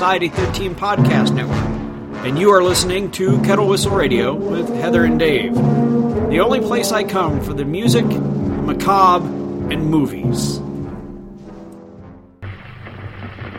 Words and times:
Society 0.00 0.30
13 0.30 0.74
Podcast 0.76 1.34
Network, 1.34 2.24
and 2.24 2.38
you 2.38 2.48
are 2.52 2.62
listening 2.62 3.10
to 3.10 3.38
Kettle 3.42 3.68
Whistle 3.68 3.94
Radio 3.94 4.32
with 4.32 4.66
Heather 4.76 5.04
and 5.04 5.18
Dave, 5.18 5.54
the 5.54 6.40
only 6.40 6.58
place 6.58 6.90
I 6.90 7.04
come 7.04 7.38
for 7.42 7.52
the 7.52 7.66
music, 7.66 8.06
macabre, 8.06 9.26
and 9.70 9.84
movies. 9.84 10.58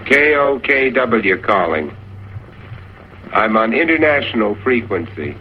KOKW 0.09 1.44
calling. 1.44 1.95
I'm 3.31 3.55
on 3.55 3.73
international 3.73 4.55
frequency. 4.64 5.38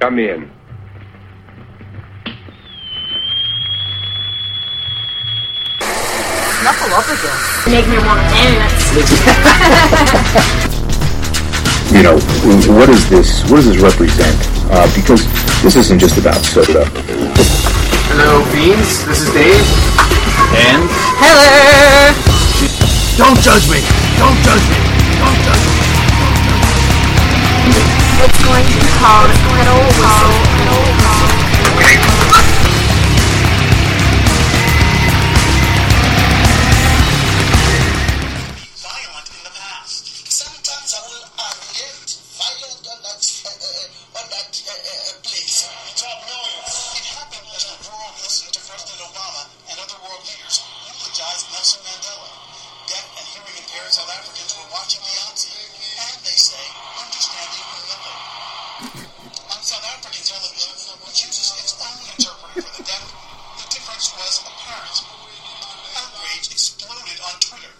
Come 0.00 0.18
in. 0.18 0.50
Knuckle 6.64 6.94
up 6.94 7.04
again. 7.08 7.74
Make 7.74 7.86
me 7.88 7.98
want 7.98 8.22
to 8.22 8.34
dance. 8.34 8.83
You 8.94 9.00
know, 12.06 12.14
what 12.78 12.86
does 12.86 13.10
this 13.10 13.42
what 13.50 13.56
does 13.56 13.66
this 13.66 13.82
represent? 13.82 14.38
Uh, 14.70 14.86
because 14.94 15.26
this 15.64 15.74
isn't 15.74 15.98
just 15.98 16.16
about 16.16 16.38
soda. 16.44 16.84
Hello, 18.06 18.46
Beans. 18.54 19.04
This 19.10 19.22
is 19.26 19.34
Dave. 19.34 19.66
And 20.54 20.86
Hello. 21.18 22.14
don't 23.18 23.34
judge 23.42 23.66
me. 23.66 23.82
Don't 24.14 24.38
judge 24.46 24.62
me. 24.70 24.78
Don't 25.18 25.42
judge 25.42 25.58
me. 25.58 25.74
It's 28.22 28.38
going 28.46 28.62
to 28.62 28.78
be 28.78 28.86
called 29.02 29.34
Kettle 29.58 29.90
Whistle. 29.90 30.54
violent 31.84 32.13
the 62.54 62.86
deaf, 62.86 63.02
the 63.58 63.66
difference 63.66 64.14
was 64.14 64.46
apparent. 64.46 64.98
Outrage 65.98 66.46
exploded 66.54 67.18
on 67.26 67.34
Twitter. 67.42 67.74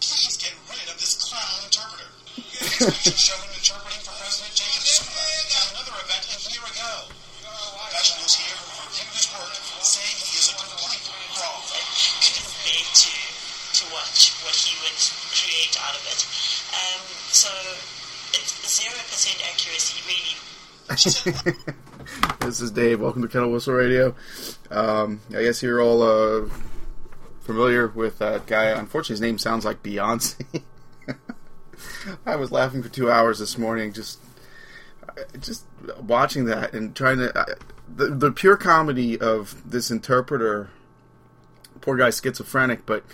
Please 0.00 0.40
get 0.40 0.56
rid 0.72 0.88
of 0.88 0.96
this 0.96 1.20
clown 1.20 1.60
interpreter. 1.68 2.08
Next 2.32 3.04
week, 3.04 3.20
show 3.20 3.36
him 3.36 3.52
interpreting 3.52 4.00
for 4.00 4.16
President 4.16 4.56
Jacob 4.56 4.80
Zuma 4.88 5.12
at 5.12 5.76
another 5.76 5.92
event 6.08 6.24
a 6.24 6.40
year 6.48 6.64
ago. 6.64 7.12
Professionals 7.44 8.32
here 8.32 8.56
who 8.56 8.80
reviewed 8.80 9.12
his 9.12 9.28
work 9.36 9.52
say 9.84 10.08
he 10.24 10.40
is 10.40 10.48
a 10.48 10.56
complete 10.56 11.04
fraud. 11.36 11.60
couldn't 12.24 12.48
bear 12.64 12.84
to 12.96 13.12
to 13.76 13.84
watch 13.92 14.32
what 14.40 14.56
he 14.56 14.72
would 14.80 15.00
create 15.36 15.76
out 15.84 15.92
of 15.92 16.04
it. 16.08 16.20
Um, 16.72 17.04
so 17.28 17.52
it's 18.32 18.56
zero 18.64 18.96
percent 19.12 19.36
accuracy, 19.52 20.00
really. 20.08 20.32
This 22.44 22.60
is 22.60 22.72
Dave. 22.72 23.00
Welcome 23.00 23.22
to 23.22 23.28
Kettle 23.28 23.52
Whistle 23.52 23.74
Radio. 23.74 24.16
Um, 24.68 25.20
I 25.30 25.42
guess 25.42 25.62
you're 25.62 25.80
all 25.80 26.02
uh, 26.02 26.48
familiar 27.40 27.86
with 27.86 28.18
that 28.18 28.46
guy. 28.46 28.64
Unfortunately, 28.64 29.14
his 29.14 29.20
name 29.20 29.38
sounds 29.38 29.64
like 29.64 29.80
Beyonce. 29.84 30.62
I 32.26 32.34
was 32.34 32.50
laughing 32.50 32.82
for 32.82 32.88
two 32.88 33.10
hours 33.12 33.38
this 33.38 33.56
morning, 33.56 33.92
just 33.92 34.18
just 35.40 35.64
watching 36.00 36.46
that 36.46 36.72
and 36.72 36.96
trying 36.96 37.18
to 37.18 37.56
the 37.88 38.06
the 38.06 38.32
pure 38.32 38.56
comedy 38.56 39.18
of 39.20 39.70
this 39.70 39.92
interpreter. 39.92 40.70
Poor 41.80 41.96
guy's 41.96 42.20
schizophrenic, 42.20 42.84
but 42.84 43.04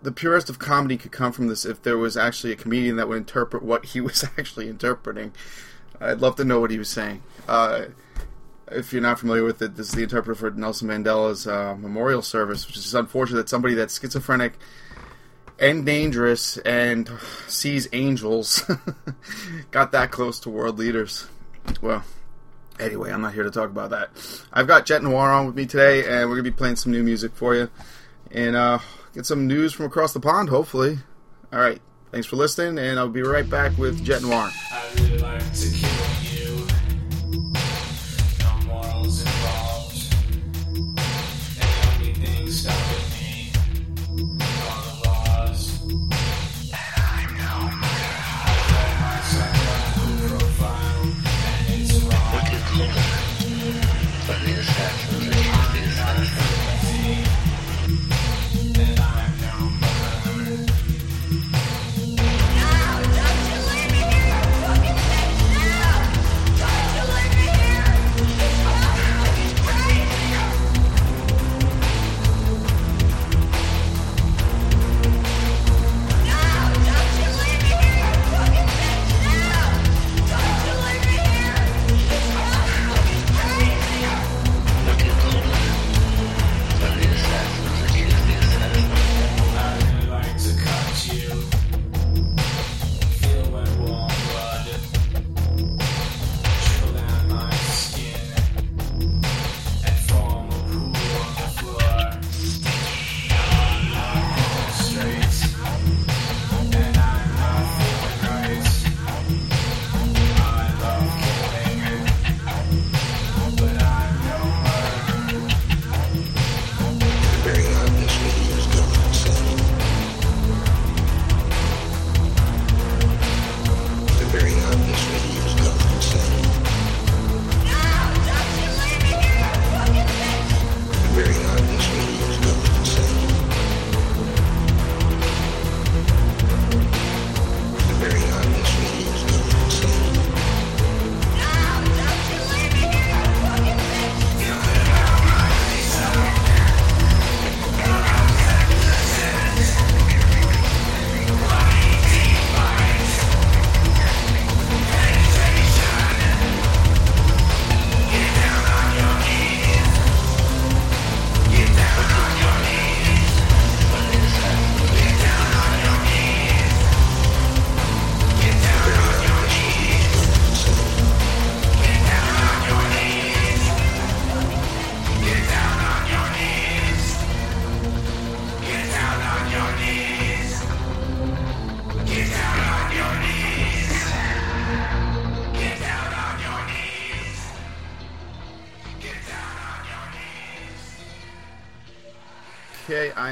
the 0.00 0.10
purest 0.10 0.48
of 0.48 0.58
comedy 0.58 0.96
could 0.96 1.12
come 1.12 1.32
from 1.32 1.48
this 1.48 1.66
if 1.66 1.82
there 1.82 1.98
was 1.98 2.16
actually 2.16 2.54
a 2.54 2.56
comedian 2.56 2.96
that 2.96 3.08
would 3.08 3.18
interpret 3.18 3.62
what 3.62 3.84
he 3.86 4.00
was 4.00 4.24
actually 4.38 4.68
interpreting. 4.70 5.32
I'd 6.00 6.20
love 6.20 6.36
to 6.36 6.44
know 6.44 6.60
what 6.60 6.70
he 6.70 6.78
was 6.78 6.88
saying. 6.88 7.22
Uh, 7.46 7.86
if 8.70 8.92
you're 8.92 9.02
not 9.02 9.18
familiar 9.18 9.44
with 9.44 9.62
it, 9.62 9.76
this 9.76 9.88
is 9.88 9.94
the 9.94 10.02
interpreter 10.02 10.34
for 10.34 10.50
Nelson 10.50 10.88
Mandela's 10.88 11.46
uh, 11.46 11.76
memorial 11.76 12.22
service, 12.22 12.66
which 12.66 12.76
is 12.76 12.94
unfortunate 12.94 13.36
that 13.38 13.48
somebody 13.48 13.74
that's 13.74 14.00
schizophrenic 14.00 14.54
and 15.58 15.86
dangerous 15.86 16.58
and 16.58 17.10
sees 17.46 17.88
angels 17.92 18.68
got 19.70 19.92
that 19.92 20.10
close 20.10 20.40
to 20.40 20.50
world 20.50 20.78
leaders. 20.78 21.26
Well, 21.80 22.04
anyway, 22.78 23.12
I'm 23.12 23.20
not 23.20 23.34
here 23.34 23.44
to 23.44 23.50
talk 23.50 23.70
about 23.70 23.90
that. 23.90 24.10
I've 24.52 24.66
got 24.66 24.86
Jet 24.86 25.02
Noir 25.02 25.30
on 25.30 25.46
with 25.46 25.54
me 25.54 25.66
today, 25.66 26.00
and 26.00 26.28
we're 26.28 26.36
going 26.36 26.44
to 26.44 26.50
be 26.50 26.56
playing 26.56 26.76
some 26.76 26.92
new 26.92 27.02
music 27.02 27.34
for 27.34 27.54
you 27.54 27.70
and 28.30 28.56
uh, 28.56 28.78
get 29.14 29.26
some 29.26 29.46
news 29.46 29.72
from 29.72 29.86
across 29.86 30.12
the 30.12 30.20
pond, 30.20 30.48
hopefully. 30.48 30.98
All 31.52 31.60
right, 31.60 31.80
thanks 32.10 32.26
for 32.26 32.36
listening, 32.36 32.78
and 32.84 32.98
I'll 32.98 33.08
be 33.08 33.22
right 33.22 33.48
back 33.48 33.76
with 33.78 34.04
Jet 34.04 34.22
Noir. 34.22 34.50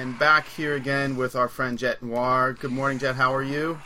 Am 0.04 0.12
back 0.18 0.46
here 0.46 0.74
again 0.74 1.16
with 1.16 1.34
our 1.34 1.48
friend 1.48 1.78
Jet 1.78 2.02
Noir. 2.02 2.52
Good 2.52 2.70
morning, 2.72 2.98
Jet. 2.98 3.14
How 3.14 3.34
are 3.34 3.42
you? 3.42 3.78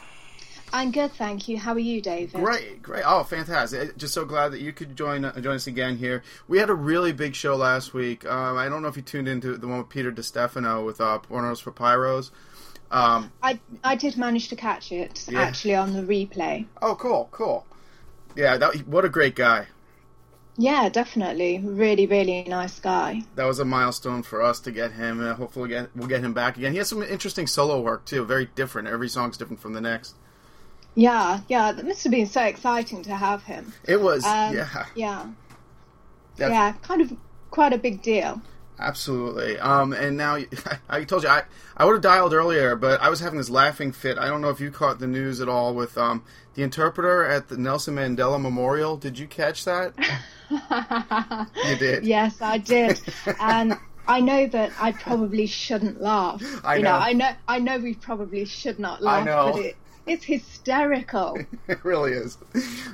I'm 0.73 0.91
good, 0.91 1.13
thank 1.13 1.47
you. 1.47 1.57
How 1.59 1.75
are 1.75 1.79
you, 1.79 2.03
David? 2.03 2.41
Great, 2.41 2.83
great. 2.83 3.05
Oh, 3.07 3.23
fantastic! 3.23 3.97
Just 3.97 4.15
so 4.15 4.25
glad 4.25 4.49
that 4.49 4.61
you 4.61 4.73
could 4.73 4.97
join 4.97 5.25
uh, 5.25 5.39
join 5.39 5.55
us 5.55 5.69
again 5.69 5.97
here. 5.97 6.25
We 6.49 6.59
had 6.59 6.71
a 6.71 6.75
really 6.75 7.13
big 7.13 7.37
show 7.37 7.55
last 7.55 7.95
week. 7.95 8.27
Um, 8.27 8.57
I 8.59 8.69
don't 8.69 8.83
know 8.83 8.89
if 8.89 8.97
you 8.97 9.03
tuned 9.03 9.29
into 9.29 9.57
the 9.57 9.69
one 9.69 9.79
with 9.79 9.91
Peter 9.91 10.11
DiStefano 10.11 10.85
with 10.85 11.01
uh, 11.01 11.21
Pornos 11.21 11.63
for 11.63 11.71
Pyros. 11.71 12.33
Um, 12.91 13.31
I 13.41 13.61
I 13.85 13.95
did 13.95 14.17
manage 14.17 14.49
to 14.49 14.57
catch 14.57 14.91
it 14.91 15.25
Yeah. 15.29 15.43
actually 15.43 15.77
on 15.77 15.93
the 15.93 16.03
replay. 16.03 16.67
oh, 16.83 16.97
cool, 16.97 17.29
cool. 17.31 17.65
Yeah, 18.35 18.57
that, 18.57 18.89
what 18.89 19.05
a 19.05 19.09
great 19.09 19.37
guy. 19.37 19.69
Yeah, 20.61 20.89
definitely. 20.89 21.61
Really, 21.61 22.07
really 22.07 22.43
nice 22.43 22.81
guy. 22.81 23.23
That 23.37 23.45
was 23.45 23.61
a 23.61 23.65
milestone 23.65 24.25
for 24.25 24.43
us 24.43 24.59
to 24.61 24.73
get 24.73 24.91
him. 24.91 25.25
Uh, 25.25 25.35
hopefully, 25.35 25.69
get, 25.69 25.95
we'll 25.95 26.09
get 26.09 26.21
him 26.21 26.35
back 26.35 26.57
again. 26.57 26.73
He 26.73 26.79
has 26.79 26.89
some 26.89 27.01
interesting 27.01 27.47
solo 27.47 27.81
work 27.81 28.05
too. 28.05 28.25
Very 28.25 28.47
different. 28.57 28.89
Every 28.89 29.09
song's 29.09 29.39
different 29.39 29.61
from 29.63 29.73
the 29.73 29.81
next. 29.81 30.17
Yeah, 30.97 31.41
yeah. 31.49 31.71
That 31.71 31.87
must 31.87 32.03
have 32.03 32.11
been 32.11 32.27
so 32.27 32.43
exciting 32.43 33.05
to 33.05 33.15
have 33.15 33.45
him. 33.45 33.73
It 33.85 34.01
was, 34.01 34.25
Um, 34.25 34.53
yeah. 34.57 34.87
yeah, 34.97 35.27
yeah. 36.37 36.73
Kind 36.83 37.03
of 37.03 37.13
quite 37.53 37.73
a 37.73 37.79
big 37.79 38.03
deal. 38.03 38.43
Absolutely. 38.81 39.61
Um, 39.61 39.93
and 39.93 40.17
now 40.17 40.39
I 40.89 41.05
told 41.05 41.23
you 41.23 41.29
I, 41.29 41.45
I 41.77 41.85
would 41.85 41.93
have 41.93 42.03
dialed 42.03 42.33
earlier, 42.35 42.75
but 42.75 43.01
I 43.01 43.11
was 43.11 43.21
having 43.21 43.39
this 43.39 43.49
laughing 43.51 43.93
fit. 43.93 44.19
I 44.19 44.27
don't 44.27 44.41
know 44.41 44.51
if 44.51 44.59
you 44.61 44.73
caught 44.73 44.99
the 44.99 45.07
news 45.07 45.41
at 45.41 45.49
all 45.49 45.73
with 45.73 45.97
um, 45.97 46.25
the 46.55 46.65
interpreter 46.65 47.25
at 47.25 47.49
the 47.49 47.57
Nelson 47.57 47.95
Mandela 47.95 48.41
Memorial. 48.41 48.97
Did 48.97 49.21
you 49.21 49.29
catch 49.29 49.65
that? 49.65 49.95
you 50.51 51.77
did. 51.77 52.05
Yes, 52.05 52.41
I 52.41 52.59
did, 52.59 53.01
and 53.41 53.77
I 54.07 54.21
know 54.21 54.47
that 54.47 54.73
I 54.81 54.93
probably 54.93 55.47
shouldn't 55.47 56.01
laugh. 56.01 56.43
I 56.65 56.77
you 56.77 56.83
know. 56.83 56.95
I 56.95 57.13
know. 57.13 57.31
I 57.47 57.59
know 57.59 57.79
we 57.79 57.95
probably 57.95 58.45
should 58.45 58.79
not 58.79 59.03
laugh, 59.03 59.23
I 59.23 59.25
know. 59.25 59.53
but 59.53 59.65
it, 59.65 59.77
it's 60.07 60.25
hysterical. 60.25 61.39
It 61.69 61.85
really 61.85 62.13
is. 62.13 62.39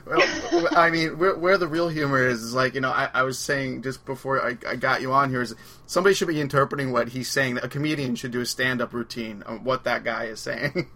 Well, 0.05 0.69
I 0.77 0.91
mean, 0.91 1.17
where, 1.17 1.37
where 1.37 1.57
the 1.57 1.69
real 1.69 1.89
humor 1.89 2.27
is 2.27 2.43
is 2.43 2.55
like 2.55 2.75
you 2.75 2.81
know 2.81 2.91
I, 2.91 3.09
I 3.15 3.23
was 3.23 3.39
saying 3.39 3.83
just 3.83 4.05
before 4.05 4.45
I, 4.45 4.59
I 4.69 4.75
got 4.75 5.01
you 5.01 5.13
on 5.13 5.31
here 5.31 5.43
is 5.43 5.55
somebody 5.87 6.15
should 6.17 6.27
be 6.27 6.41
interpreting 6.41 6.91
what 6.91 7.11
he's 7.11 7.29
saying. 7.29 7.59
A 7.59 7.69
comedian 7.69 8.17
should 8.17 8.33
do 8.33 8.41
a 8.41 8.47
stand 8.47 8.83
up 8.83 8.93
routine 8.93 9.45
on 9.47 9.63
what 9.63 9.85
that 9.85 10.03
guy 10.03 10.25
is 10.25 10.41
saying. 10.41 10.89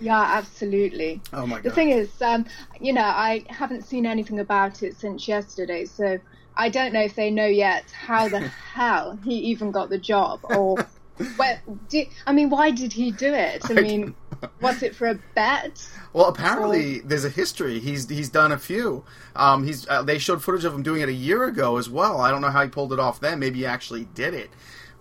Yeah, 0.00 0.20
absolutely. 0.20 1.20
oh 1.32 1.46
my 1.46 1.60
The 1.60 1.70
thing 1.70 1.90
is, 1.90 2.10
um, 2.22 2.46
you 2.80 2.92
know, 2.92 3.02
I 3.02 3.44
haven't 3.48 3.82
seen 3.82 4.06
anything 4.06 4.40
about 4.40 4.82
it 4.82 4.96
since 4.96 5.28
yesterday, 5.28 5.84
so 5.84 6.18
I 6.56 6.68
don't 6.68 6.92
know 6.92 7.02
if 7.02 7.14
they 7.14 7.30
know 7.30 7.46
yet 7.46 7.90
how 7.90 8.28
the 8.28 8.40
hell 8.74 9.18
he 9.24 9.34
even 9.34 9.70
got 9.70 9.90
the 9.90 9.98
job, 9.98 10.40
or 10.44 10.76
where. 11.36 11.62
Did, 11.88 12.08
I 12.26 12.32
mean, 12.32 12.50
why 12.50 12.70
did 12.70 12.92
he 12.92 13.10
do 13.10 13.32
it? 13.32 13.70
I 13.70 13.74
mean, 13.74 14.14
was 14.60 14.82
it 14.82 14.94
for 14.94 15.08
a 15.08 15.18
bet? 15.34 15.86
Well, 16.12 16.26
apparently 16.26 17.00
there's 17.00 17.24
a 17.24 17.30
history. 17.30 17.78
He's 17.78 18.08
he's 18.08 18.28
done 18.28 18.52
a 18.52 18.58
few. 18.58 19.04
Um, 19.36 19.64
he's 19.64 19.86
uh, 19.88 20.02
they 20.02 20.18
showed 20.18 20.42
footage 20.42 20.64
of 20.64 20.74
him 20.74 20.82
doing 20.82 21.02
it 21.02 21.08
a 21.08 21.14
year 21.14 21.44
ago 21.44 21.76
as 21.76 21.88
well. 21.88 22.20
I 22.20 22.30
don't 22.30 22.40
know 22.40 22.50
how 22.50 22.62
he 22.62 22.68
pulled 22.68 22.92
it 22.92 22.98
off 22.98 23.20
then. 23.20 23.38
Maybe 23.38 23.60
he 23.60 23.66
actually 23.66 24.06
did 24.14 24.34
it. 24.34 24.50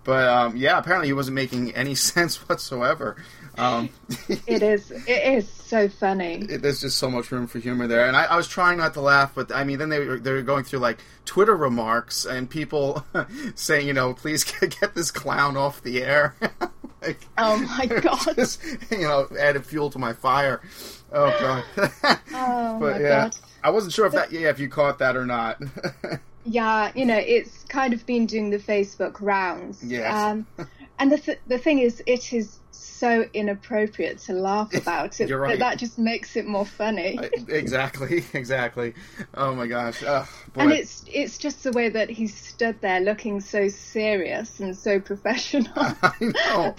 But 0.03 0.27
um, 0.27 0.57
yeah, 0.57 0.77
apparently 0.77 1.07
he 1.07 1.13
wasn't 1.13 1.35
making 1.35 1.75
any 1.75 1.95
sense 2.13 2.37
whatsoever. 2.47 3.15
Um, 3.59 3.89
It 4.47 4.63
is. 4.63 4.89
It 4.91 5.09
is 5.37 5.49
so 5.49 5.89
funny. 5.89 6.45
it- 6.49 6.61
there's 6.61 6.81
just 6.81 6.97
so 6.97 7.09
much 7.11 7.31
room 7.31 7.45
for 7.47 7.59
humor 7.59 7.87
there, 7.87 8.05
and 8.07 8.15
I, 8.15 8.25
I 8.25 8.35
was 8.37 8.47
trying 8.47 8.77
not 8.77 8.93
to 8.95 9.01
laugh, 9.01 9.33
but 9.35 9.51
I 9.51 9.63
mean, 9.63 9.77
then 9.79 9.89
they 9.89 9.99
were 9.99 10.17
they 10.19 10.31
were 10.31 10.41
going 10.41 10.63
through 10.63 10.79
like 10.79 10.99
Twitter 11.25 11.55
remarks 11.55 12.25
and 12.25 12.49
people 12.49 13.05
saying, 13.55 13.87
you 13.87 13.93
know, 13.93 14.13
please 14.13 14.43
get, 14.43 14.79
get 14.81 14.95
this 14.95 15.11
clown 15.11 15.57
off 15.57 15.83
the 15.83 16.01
air. 16.03 16.35
like, 17.01 17.19
Oh 17.37 17.57
my 17.57 17.85
god. 17.85 18.35
just, 18.35 18.63
you 18.91 18.99
know, 19.01 19.27
added 19.39 19.65
fuel 19.65 19.89
to 19.91 19.99
my 19.99 20.13
fire. 20.13 20.61
Oh 21.11 21.35
god. 21.39 21.63
Oh 22.33 22.77
but 22.79 22.93
my 22.95 22.99
yeah, 22.99 23.09
god. 23.25 23.35
I 23.63 23.69
wasn't 23.71 23.93
sure 23.93 24.05
if 24.05 24.13
that 24.13 24.31
yeah 24.31 24.49
if 24.49 24.59
you 24.59 24.69
caught 24.69 24.99
that 24.99 25.15
or 25.17 25.25
not. 25.25 25.61
Yeah, 26.45 26.91
you 26.95 27.05
know, 27.05 27.17
it's 27.17 27.63
kind 27.65 27.93
of 27.93 28.05
been 28.05 28.25
doing 28.25 28.49
the 28.49 28.57
Facebook 28.57 29.17
rounds. 29.19 29.83
Yes. 29.83 30.11
Um, 30.15 30.47
and 30.97 31.11
the 31.11 31.17
th- 31.17 31.39
the 31.47 31.57
thing 31.57 31.79
is, 31.79 32.01
it 32.07 32.31
is 32.33 32.58
so 32.71 33.25
inappropriate 33.33 34.17
to 34.19 34.33
laugh 34.33 34.73
about 34.73 35.19
it, 35.21 35.29
You're 35.29 35.39
right. 35.39 35.51
but 35.57 35.59
that 35.59 35.77
just 35.79 35.97
makes 35.97 36.35
it 36.35 36.45
more 36.45 36.65
funny. 36.65 37.17
exactly, 37.47 38.23
exactly. 38.33 38.93
Oh 39.33 39.55
my 39.55 39.67
gosh. 39.67 40.01
Boy. 40.01 40.25
and 40.57 40.71
it's 40.71 41.03
it's 41.07 41.37
just 41.37 41.63
the 41.63 41.71
way 41.71 41.89
that 41.89 42.09
he 42.09 42.27
stood 42.27 42.79
there 42.81 42.99
looking 42.99 43.39
so 43.41 43.67
serious 43.69 44.59
and 44.59 44.75
so 44.75 44.99
professional. 44.99 45.71
I 45.75 46.11
know. 46.21 46.75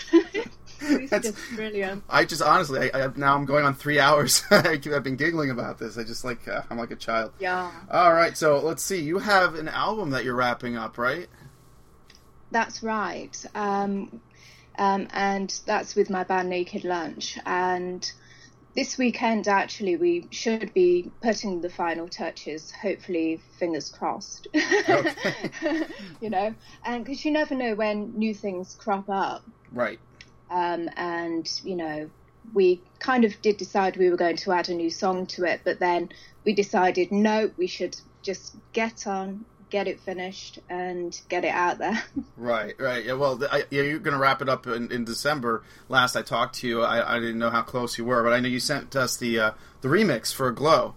it's 0.82 1.10
That's- 1.10 1.22
just 1.34 1.36
brilliant. 1.56 2.04
I 2.08 2.24
just 2.24 2.42
honestly, 2.42 2.92
I, 2.92 3.04
I, 3.06 3.10
now 3.16 3.34
I'm 3.34 3.44
going 3.46 3.64
on 3.64 3.74
three 3.74 3.98
hours. 3.98 4.42
I've 4.50 5.02
been 5.02 5.16
giggling 5.16 5.50
about 5.50 5.78
this. 5.78 5.96
I 5.98 6.04
just 6.04 6.24
like 6.24 6.46
uh, 6.48 6.62
I'm 6.70 6.78
like 6.78 6.90
a 6.90 6.96
child. 6.96 7.32
Yeah, 7.38 7.70
All 7.90 8.12
right, 8.12 8.36
so 8.36 8.58
let's 8.58 8.82
see. 8.82 9.00
You 9.00 9.18
have 9.18 9.54
an 9.54 9.68
album 9.68 10.10
that 10.10 10.24
you're 10.24 10.36
wrapping 10.36 10.76
up, 10.76 10.98
right? 10.98 11.28
that's 12.52 12.82
right. 12.82 13.44
Um, 13.54 14.20
um, 14.80 15.06
and 15.12 15.60
that's 15.66 15.94
with 15.94 16.10
my 16.10 16.24
band 16.24 16.50
Naked 16.50 16.84
Lunch. 16.84 17.38
And 17.46 18.10
this 18.74 18.98
weekend, 18.98 19.46
actually, 19.46 19.96
we 19.96 20.26
should 20.32 20.74
be 20.74 21.12
putting 21.22 21.60
the 21.60 21.70
final 21.70 22.08
touches. 22.08 22.72
Hopefully, 22.72 23.40
fingers 23.58 23.90
crossed. 23.90 24.48
you 26.20 26.30
know, 26.30 26.54
and 26.84 27.04
because 27.04 27.24
you 27.24 27.30
never 27.30 27.54
know 27.54 27.74
when 27.74 28.18
new 28.18 28.34
things 28.34 28.74
crop 28.74 29.08
up. 29.08 29.44
Right. 29.72 30.00
um, 30.50 30.88
and 30.96 31.48
you 31.62 31.76
know 31.76 32.10
we 32.52 32.82
kind 32.98 33.24
of 33.24 33.40
did 33.42 33.56
decide 33.56 33.96
we 33.96 34.10
were 34.10 34.16
going 34.16 34.36
to 34.36 34.52
add 34.52 34.68
a 34.68 34.74
new 34.74 34.90
song 34.90 35.26
to 35.26 35.44
it 35.44 35.60
but 35.64 35.78
then 35.78 36.08
we 36.44 36.52
decided 36.52 37.12
no 37.12 37.50
we 37.56 37.66
should 37.66 37.96
just 38.22 38.56
get 38.72 39.06
on 39.06 39.44
get 39.70 39.86
it 39.88 40.00
finished 40.00 40.58
and 40.68 41.20
get 41.28 41.44
it 41.44 41.54
out 41.54 41.78
there 41.78 42.02
Right, 42.36 42.74
right. 42.78 43.04
Yeah, 43.04 43.14
well, 43.14 43.38
I, 43.50 43.64
yeah, 43.70 43.82
you're 43.82 43.98
going 43.98 44.14
to 44.14 44.20
wrap 44.20 44.42
it 44.42 44.48
up 44.48 44.66
in, 44.66 44.90
in 44.90 45.04
December. 45.04 45.62
Last 45.88 46.16
I 46.16 46.22
talked 46.22 46.56
to 46.56 46.68
you, 46.68 46.82
I, 46.82 47.16
I 47.16 47.20
didn't 47.20 47.38
know 47.38 47.50
how 47.50 47.62
close 47.62 47.98
you 47.98 48.04
were, 48.04 48.22
but 48.22 48.32
I 48.32 48.40
know 48.40 48.48
you 48.48 48.60
sent 48.60 48.96
us 48.96 49.16
the 49.16 49.38
uh, 49.38 49.50
the 49.82 49.88
remix 49.88 50.32
for 50.34 50.50
Glow. 50.50 50.94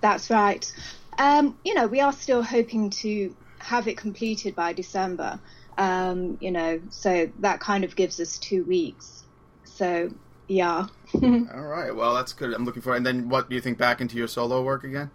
that's 0.00 0.30
right 0.30 0.70
um, 1.18 1.56
you 1.64 1.74
know 1.74 1.86
we 1.86 2.00
are 2.00 2.12
still 2.12 2.42
hoping 2.42 2.90
to 2.90 3.34
have 3.58 3.86
it 3.88 3.96
completed 3.96 4.54
by 4.54 4.72
december 4.72 5.38
um, 5.78 6.36
you 6.40 6.50
know 6.50 6.80
so 6.90 7.30
that 7.38 7.60
kind 7.60 7.84
of 7.84 7.94
gives 7.96 8.18
us 8.20 8.38
two 8.38 8.64
weeks 8.64 9.22
so 9.64 10.10
yeah 10.48 10.86
All 11.22 11.62
right, 11.62 11.94
well, 11.94 12.14
that's 12.14 12.32
good. 12.32 12.52
I'm 12.54 12.64
looking 12.64 12.82
forward. 12.82 12.98
And 12.98 13.06
then, 13.06 13.28
what 13.28 13.48
do 13.48 13.56
you 13.56 13.60
think 13.60 13.78
back 13.78 14.00
into 14.00 14.16
your 14.16 14.28
solo 14.28 14.62
work 14.62 14.84
again? 14.84 15.10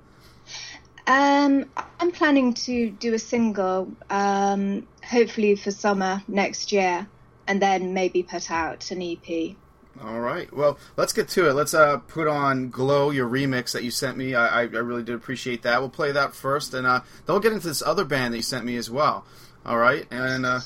Um, 1.08 1.66
I'm 2.00 2.12
planning 2.12 2.54
to 2.54 2.90
do 2.90 3.14
a 3.14 3.20
single, 3.20 3.92
um, 4.10 4.88
hopefully 5.04 5.56
for 5.56 5.72
summer 5.72 6.24
next 6.28 6.72
year, 6.72 7.08
and 7.48 7.62
then 7.62 7.94
maybe 7.94 8.24
put 8.24 8.50
out 8.50 8.90
an 8.92 9.02
EP. 9.02 9.56
All 10.04 10.20
right. 10.20 10.52
Well, 10.52 10.78
let's 10.98 11.14
get 11.14 11.30
to 11.30 11.50
it. 11.50 11.54
Let's 11.54 11.74
uh, 11.74 11.98
put 11.98 12.28
on 12.28 12.70
"Glow," 12.70 13.12
your 13.12 13.30
remix 13.30 13.72
that 13.74 13.84
you 13.84 13.92
sent 13.92 14.18
me. 14.18 14.36
I, 14.36 14.62
I, 14.62 14.64
really 14.64 15.04
did 15.04 15.16
appreciate 15.16 15.62
that. 15.62 15.80
We'll 15.80 15.90
play 15.90 16.12
that 16.12 16.36
first, 16.36 16.74
and 16.74 16.86
uh, 16.86 17.00
then 17.26 17.34
we'll 17.34 17.40
get 17.40 17.54
into 17.54 17.68
this 17.68 17.82
other 17.82 18.04
band 18.04 18.34
that 18.34 18.38
you 18.38 18.44
sent 18.44 18.66
me 18.66 18.76
as 18.76 18.90
well. 18.90 19.26
All 19.66 19.78
right. 19.78 20.06
And 20.12 20.46
uh, 20.46 20.60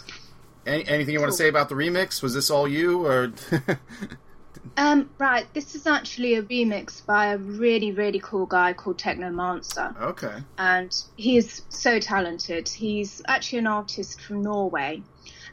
any, 0.65 0.87
anything 0.87 1.13
you 1.13 1.19
want 1.19 1.31
to 1.31 1.37
say 1.37 1.47
about 1.47 1.69
the 1.69 1.75
remix? 1.75 2.23
Was 2.23 2.33
this 2.33 2.49
all 2.49 2.67
you, 2.67 3.05
or 3.05 3.31
Um, 4.77 5.09
right, 5.17 5.51
this 5.53 5.75
is 5.75 5.87
actually 5.87 6.35
a 6.35 6.43
remix 6.43 7.05
by 7.05 7.27
a 7.27 7.37
really, 7.37 7.91
really 7.91 8.19
cool 8.19 8.45
guy 8.45 8.73
called 8.73 8.97
Techno 8.97 9.29
Monster, 9.29 9.95
okay? 9.99 10.37
and 10.57 10.95
he 11.15 11.37
is 11.37 11.63
so 11.69 11.99
talented. 11.99 12.69
He's 12.69 13.21
actually 13.27 13.59
an 13.59 13.67
artist 13.67 14.21
from 14.21 14.41
Norway, 14.41 15.01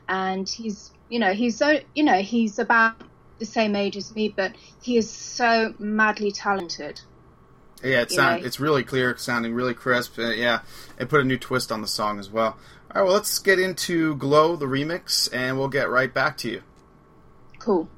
and 0.08 0.48
he's, 0.48 0.92
you 1.08 1.18
know, 1.18 1.32
he's 1.32 1.56
so, 1.56 1.80
you 1.94 2.04
know, 2.04 2.20
he's 2.20 2.58
about 2.58 3.00
the 3.38 3.44
same 3.46 3.76
age 3.76 3.96
as 3.96 4.14
me, 4.14 4.28
but 4.28 4.54
he 4.82 4.96
is 4.96 5.10
so 5.10 5.74
madly 5.78 6.32
talented. 6.32 7.00
Yeah, 7.82 8.02
it 8.02 8.10
sound 8.10 8.40
know. 8.40 8.46
it's 8.46 8.58
really 8.58 8.84
clear, 8.84 9.16
sounding 9.16 9.54
really 9.54 9.74
crisp. 9.74 10.18
Uh, 10.18 10.30
yeah, 10.30 10.60
and 10.98 11.08
put 11.08 11.20
a 11.20 11.24
new 11.24 11.38
twist 11.38 11.70
on 11.70 11.82
the 11.82 11.88
song 11.88 12.18
as 12.18 12.30
well. 12.30 12.56
All 12.94 13.02
right, 13.02 13.04
well, 13.04 13.14
let's 13.14 13.38
get 13.38 13.58
into 13.58 14.16
"Glow" 14.16 14.56
the 14.56 14.66
remix, 14.66 15.28
and 15.32 15.58
we'll 15.58 15.68
get 15.68 15.90
right 15.90 16.12
back 16.12 16.38
to 16.38 16.50
you. 16.50 16.62
Cool. 17.58 17.88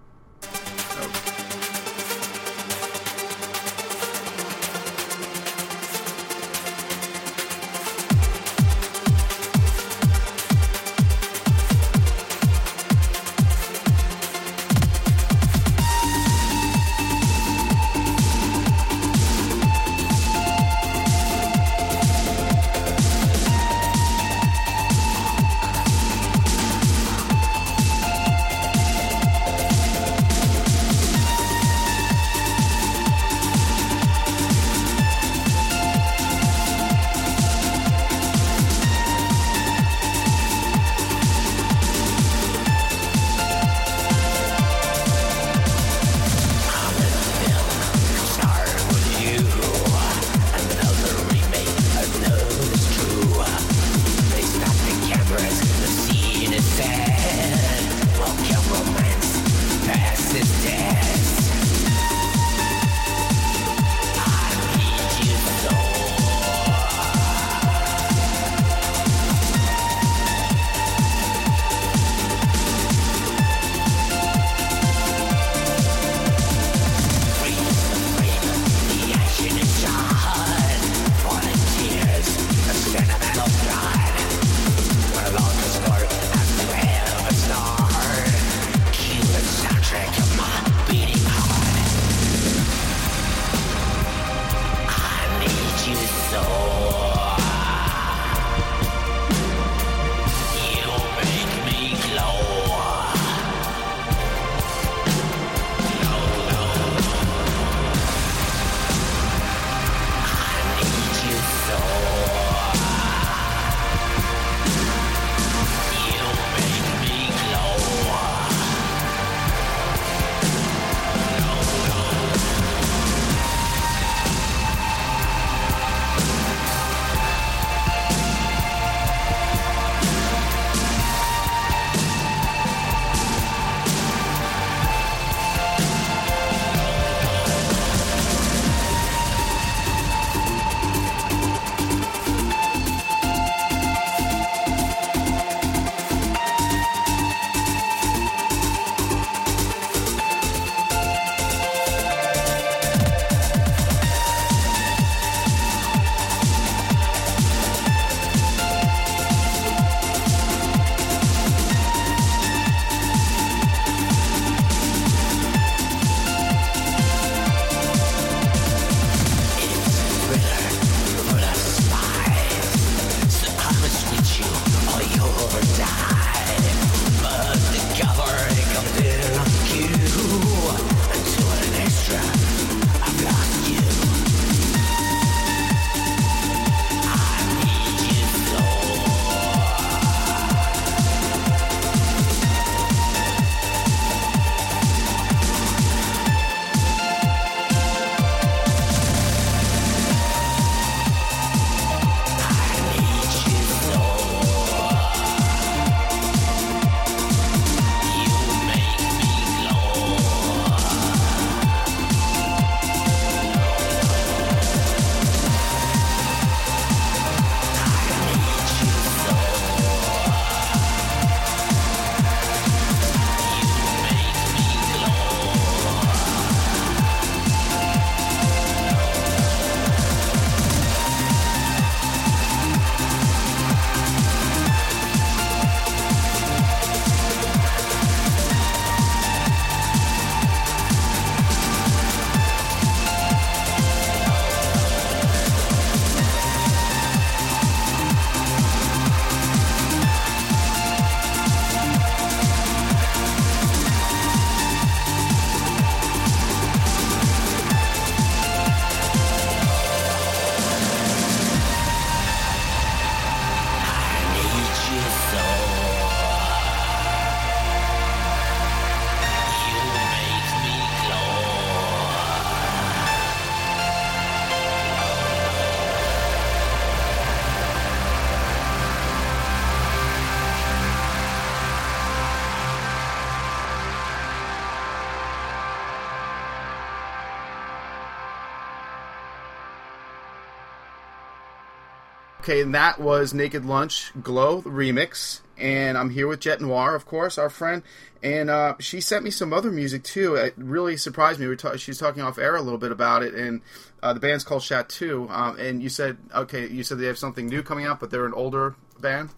Okay, 292.49 292.63
and 292.63 292.75
that 292.75 292.99
was 292.99 293.35
Naked 293.35 293.67
Lunch 293.67 294.11
Glow 294.23 294.63
remix, 294.63 295.43
and 295.59 295.99
I'm 295.99 296.09
here 296.09 296.27
with 296.27 296.41
Jet 296.41 296.63
Noir, 296.63 296.95
of 296.95 297.05
course, 297.05 297.37
our 297.37 297.51
friend, 297.51 297.83
and 298.23 298.49
uh, 298.49 298.75
she 298.81 299.03
sent 299.03 299.23
me 299.23 299.31
some 299.31 299.53
other 299.53 299.71
music 299.71 300.03
too. 300.03 300.35
It 300.35 300.55
really 300.57 300.97
surprised 300.97 301.41
me. 301.41 301.47
We 301.47 301.57
ta- 301.57 301.77
she's 301.77 301.99
talking 301.99 302.23
off 302.23 302.39
air 302.39 302.57
a 302.57 302.63
little 302.63 302.79
bit 302.79 302.91
about 302.91 303.23
it, 303.23 303.35
and 303.35 303.61
uh, 304.03 304.15
the 304.15 304.21
band's 304.21 304.45
called 304.45 304.63
Chateau. 304.63 305.29
Um, 305.29 305.59
and 305.59 305.83
you 305.83 305.91
said, 305.91 306.17
okay, 306.35 306.67
you 306.67 306.83
said 306.85 306.99
they 306.99 307.07
have 307.07 307.19
something 307.19 307.47
new 307.47 307.63
coming 307.63 307.85
out, 307.85 308.01
but 308.01 308.11
they're 308.11 308.25
an 308.25 308.33
older 308.33 308.77
band. 308.99 309.29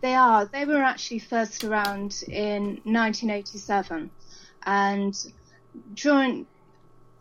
They 0.00 0.14
are. 0.14 0.46
They 0.46 0.64
were 0.64 0.82
actually 0.82 1.18
first 1.18 1.62
around 1.62 2.24
in 2.26 2.80
1987, 2.84 4.10
and 4.64 5.14
during, 5.92 6.46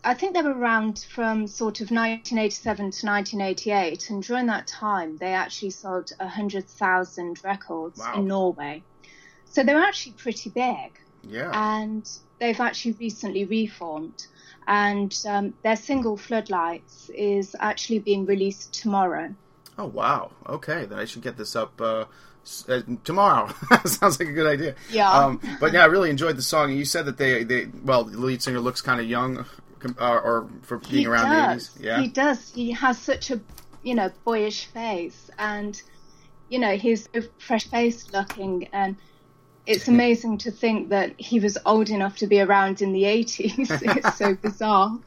I 0.05 0.13
think 0.13 0.33
they 0.33 0.41
were 0.41 0.53
around 0.53 1.05
from 1.09 1.47
sort 1.47 1.79
of 1.79 1.89
1987 1.91 2.75
to 2.91 3.05
1988, 3.05 4.09
and 4.09 4.21
during 4.23 4.47
that 4.47 4.67
time, 4.67 5.17
they 5.17 5.33
actually 5.33 5.69
sold 5.69 6.11
100,000 6.19 7.43
records 7.43 7.99
Wow. 7.99 8.13
in 8.15 8.27
Norway. 8.27 8.83
So 9.45 9.63
they're 9.63 9.81
actually 9.81 10.13
pretty 10.13 10.49
big, 10.49 10.99
Yeah. 11.23 11.51
and 11.53 12.09
they've 12.39 12.59
actually 12.59 12.93
recently 12.93 13.45
reformed. 13.45 14.27
And 14.67 15.13
um, 15.27 15.53
their 15.63 15.75
single 15.75 16.15
"Floodlights" 16.17 17.09
is 17.13 17.55
actually 17.59 17.99
being 17.99 18.25
released 18.25 18.73
tomorrow. 18.73 19.33
Oh 19.77 19.85
wow. 19.87 20.31
Okay, 20.47 20.85
then 20.85 20.99
I 20.99 21.05
should 21.05 21.21
get 21.21 21.35
this 21.35 21.55
up 21.55 21.79
uh, 21.81 22.05
uh, 22.69 22.81
tomorrow. 23.03 23.53
Sounds 23.85 24.19
like 24.19 24.29
a 24.29 24.31
good 24.31 24.47
idea. 24.47 24.75
Yeah. 24.89 25.11
Um, 25.11 25.41
but 25.59 25.73
yeah, 25.73 25.81
I 25.81 25.85
really 25.87 26.09
enjoyed 26.09 26.37
the 26.37 26.41
song. 26.43 26.71
You 26.71 26.85
said 26.85 27.05
that 27.07 27.17
they, 27.17 27.43
they 27.43 27.65
well, 27.83 28.05
the 28.05 28.17
lead 28.17 28.41
singer 28.41 28.59
looks 28.61 28.81
kind 28.81 29.01
of 29.01 29.07
young, 29.07 29.45
uh, 29.99 30.17
or 30.23 30.49
for 30.63 30.77
being 30.77 30.93
he 31.01 31.05
around 31.07 31.29
does. 31.29 31.69
the 31.69 31.79
eighties. 31.79 31.85
Yeah. 31.85 32.01
He 32.01 32.07
does. 32.07 32.51
He 32.53 32.71
has 32.71 32.97
such 32.97 33.31
a, 33.31 33.39
you 33.83 33.95
know, 33.95 34.11
boyish 34.25 34.65
face, 34.65 35.29
and 35.37 35.81
you 36.49 36.59
know, 36.59 36.75
he's 36.75 37.07
so 37.13 37.21
fresh 37.39 37.67
faced 37.67 38.13
looking, 38.13 38.67
and 38.73 38.95
it's 39.65 39.87
amazing 39.95 40.37
to 40.39 40.51
think 40.51 40.89
that 40.89 41.13
he 41.19 41.39
was 41.39 41.57
old 41.65 41.89
enough 41.89 42.17
to 42.17 42.27
be 42.27 42.39
around 42.41 42.81
in 42.81 42.91
the 42.93 43.05
eighties. 43.05 43.55
it's 43.71 44.17
so 44.17 44.35
bizarre. 44.41 44.99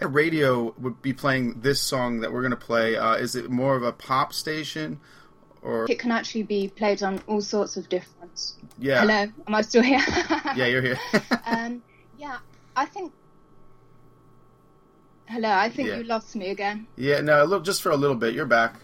Radio 0.00 0.74
would 0.78 1.00
be 1.02 1.12
playing 1.12 1.60
this 1.60 1.80
song 1.80 2.20
that 2.20 2.32
we're 2.32 2.42
going 2.42 2.50
to 2.50 2.56
play. 2.56 2.96
Uh, 2.96 3.14
is 3.14 3.34
it 3.36 3.50
more 3.50 3.76
of 3.76 3.82
a 3.82 3.92
pop 3.92 4.32
station, 4.32 5.00
or 5.62 5.86
It 5.90 5.98
can 5.98 6.10
actually 6.12 6.44
be 6.44 6.68
played 6.68 7.02
on 7.02 7.20
all 7.26 7.40
sorts 7.40 7.76
of 7.76 7.88
different. 7.88 8.52
yeah? 8.78 9.00
Hello, 9.00 9.32
am 9.46 9.54
I 9.54 9.62
still 9.62 9.82
here? 9.82 10.00
Yeah, 10.56 10.66
you're 10.66 10.82
here. 10.82 10.98
um, 11.46 11.82
yeah, 12.16 12.38
I 12.76 12.86
think. 12.86 13.12
Hello, 15.28 15.50
I 15.50 15.68
think 15.68 15.88
Yeah. 15.88 15.96
you 15.98 16.04
lost 16.04 16.34
me 16.36 16.48
again. 16.50 16.86
yeah, 16.96 17.20
no, 17.20 17.42
little, 17.44 17.60
just 17.60 17.82
for 17.82 17.90
a 17.90 17.96
little 17.96 18.16
bit. 18.16 18.34
You're 18.34 18.46
back. 18.46 18.76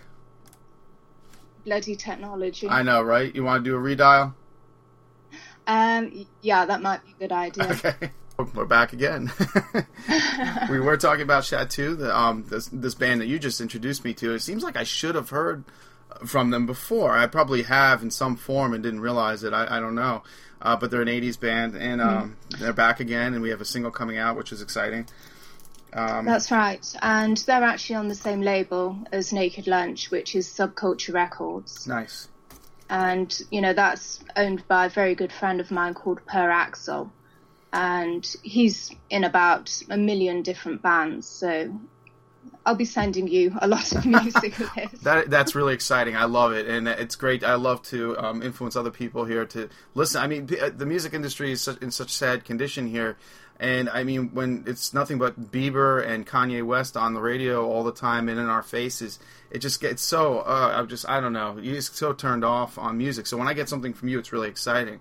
Bloody 1.64 1.96
technology. 1.96 2.68
I 2.68 2.83
know, 2.83 3.00
right? 3.02 3.35
You 3.35 3.44
want 3.44 3.64
to 3.64 3.70
do 3.70 3.76
a 3.76 3.80
redial? 3.80 4.35
Um, 5.66 6.26
yeah, 6.42 6.66
that 6.66 6.83
might 6.83 7.02
be 7.04 7.12
a 7.12 7.14
good 7.28 7.33
idea. 7.33 7.64
Okay. 7.70 8.11
We're 8.54 8.66
back 8.66 8.92
again. 8.92 9.33
we 10.70 10.80
were 10.80 10.96
talking 10.96 11.22
about 11.22 11.44
Chateau, 11.44 11.94
the, 11.94 12.14
um, 12.14 12.44
this, 12.50 12.68
this 12.72 12.94
band 12.94 13.20
that 13.20 13.26
you 13.26 13.38
just 13.38 13.61
introduced 13.61 14.04
me 14.04 14.12
to. 14.14 14.35
It 14.35 14.40
seems 14.40 14.62
like 14.64 14.76
I 14.76 14.83
should 14.83 15.14
have 15.14 15.30
heard 15.30 15.64
from 16.26 16.50
them 16.50 16.66
before. 16.66 17.12
I 17.16 17.26
probably 17.28 17.62
have 17.62 18.02
in 18.02 18.11
some 18.11 18.37
form 18.37 18.74
and 18.74 18.83
didn't 18.83 19.00
realize 19.00 19.44
it. 19.44 19.52
I, 19.54 19.76
I 19.78 19.80
don't 19.80 19.94
know. 19.94 20.24
Uh, 20.61 20.76
but 20.76 20.90
they're 20.90 21.00
an 21.02 21.09
80s 21.09 21.38
band, 21.38 21.76
and 21.76 22.00
um, 22.00 22.37
they're 22.59 22.72
back 22.72 22.98
again, 22.98 23.35
and 23.35 23.42
we 23.42 23.50
have 23.50 23.61
a 23.61 23.64
single 23.66 23.90
coming 23.90 24.18
out, 24.18 24.37
which 24.37 24.50
is 24.52 24.61
exciting. 24.62 25.07
Um, 25.94 26.24
That's 26.24 26.50
right, 26.50 26.85
and 27.02 27.37
they're 27.37 27.62
actually 27.62 27.96
on 27.96 28.09
the 28.09 28.16
same 28.16 28.40
label 28.40 28.98
as 29.12 29.33
Naked 29.33 29.68
Lunch, 29.68 30.11
which 30.11 30.35
is 30.35 30.48
Subculture 30.48 31.14
Records, 31.14 31.87
nice. 31.87 32.28
and 32.90 33.40
you 33.52 33.61
know 33.61 33.72
that's 33.72 34.18
owned 34.35 34.66
by 34.66 34.87
a 34.87 34.88
very 34.88 35.14
good 35.14 35.33
friend 35.33 35.61
of 35.61 35.70
mine 35.70 35.94
called 35.94 36.26
Per 36.26 36.50
Axel, 36.50 37.12
and 37.72 38.26
he's 38.42 38.90
in 39.09 39.22
about 39.22 39.83
a 39.88 39.96
million 39.96 40.42
different 40.42 40.83
bands. 40.83 41.28
So 41.28 41.72
I'll 42.66 42.74
be 42.74 42.85
sending 42.85 43.28
you 43.28 43.57
a 43.61 43.68
lot 43.68 43.92
of 43.92 44.07
music 44.07 44.59
with 44.59 44.74
this. 44.76 45.00
That 45.02 45.30
that's 45.30 45.54
really 45.54 45.74
exciting. 45.74 46.16
I 46.16 46.24
love 46.24 46.52
it, 46.52 46.66
and 46.66 46.88
it's 46.88 47.14
great. 47.14 47.44
I 47.44 47.54
love 47.54 47.83
to 47.85 48.18
um, 48.18 48.42
influence 48.42 48.74
other 48.74 48.90
people 48.90 49.24
here 49.24 49.44
to 49.46 49.68
listen. 49.94 50.20
I 50.22 50.26
mean, 50.26 50.48
uh, 50.61 50.70
the 50.74 50.87
music 50.87 51.14
industry 51.14 51.52
is 51.52 51.68
in 51.68 51.90
such 51.90 52.11
sad 52.11 52.44
condition 52.44 52.87
here, 52.87 53.16
and 53.60 53.88
I 53.88 54.02
mean, 54.04 54.30
when 54.34 54.64
it's 54.66 54.92
nothing 54.92 55.18
but 55.18 55.50
Bieber 55.52 56.04
and 56.06 56.26
Kanye 56.26 56.64
West 56.64 56.96
on 56.96 57.14
the 57.14 57.20
radio 57.20 57.64
all 57.66 57.84
the 57.84 57.92
time 57.92 58.28
and 58.28 58.38
in 58.38 58.46
our 58.46 58.62
faces, 58.62 59.18
it 59.50 59.58
just 59.60 59.80
gets 59.80 60.02
so. 60.02 60.40
Uh, 60.40 60.72
I'm 60.76 60.88
just, 60.88 61.08
I 61.08 61.20
don't 61.20 61.32
know. 61.32 61.56
You 61.58 61.74
just 61.74 61.96
so 61.96 62.12
turned 62.12 62.44
off 62.44 62.78
on 62.78 62.98
music. 62.98 63.26
So 63.26 63.36
when 63.36 63.46
I 63.48 63.54
get 63.54 63.68
something 63.68 63.94
from 63.94 64.08
you, 64.08 64.18
it's 64.18 64.32
really 64.32 64.48
exciting. 64.48 65.00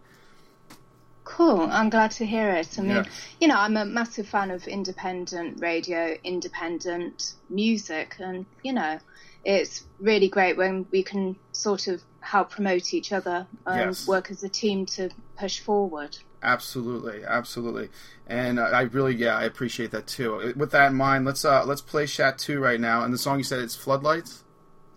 Cool. 1.23 1.61
I'm 1.71 1.89
glad 1.89 2.11
to 2.11 2.25
hear 2.25 2.49
it. 2.51 2.77
I 2.77 2.81
mean, 2.81 2.91
Yeah. 2.97 3.05
you 3.39 3.47
know, 3.47 3.55
I'm 3.57 3.77
a 3.77 3.85
massive 3.85 4.27
fan 4.27 4.51
of 4.51 4.67
independent 4.67 5.61
radio, 5.61 6.17
independent 6.23 7.33
music, 7.49 8.17
and 8.19 8.45
you 8.61 8.73
know, 8.73 8.99
it's 9.45 9.83
really 9.99 10.27
great 10.27 10.57
when 10.57 10.85
we 10.91 11.01
can 11.01 11.37
sort 11.53 11.87
of 11.87 12.01
help 12.19 12.49
promote 12.51 12.93
each 12.93 13.11
other 13.13 13.47
and 13.65 13.91
Yes. 13.91 14.07
work 14.07 14.31
as 14.31 14.43
a 14.43 14.49
team 14.49 14.85
to 14.87 15.09
push 15.37 15.59
forward. 15.59 16.17
Absolutely, 16.43 17.23
absolutely, 17.23 17.89
and 18.27 18.59
uh, 18.59 18.63
I 18.63 18.81
really, 18.81 19.15
yeah, 19.15 19.37
I 19.37 19.45
appreciate 19.45 19.91
that 19.91 20.07
too. 20.07 20.53
With 20.57 20.71
that 20.71 20.91
in 20.91 20.95
mind, 20.95 21.25
let's 21.25 21.45
uh, 21.45 21.63
let's 21.65 21.81
play 21.81 22.05
Chateau 22.05 22.55
right 22.55 22.79
now. 22.79 23.03
And 23.03 23.13
the 23.13 23.17
song 23.17 23.37
you 23.37 23.45
said 23.45 23.59
it's 23.59 23.75
Floodlights. 23.75 24.43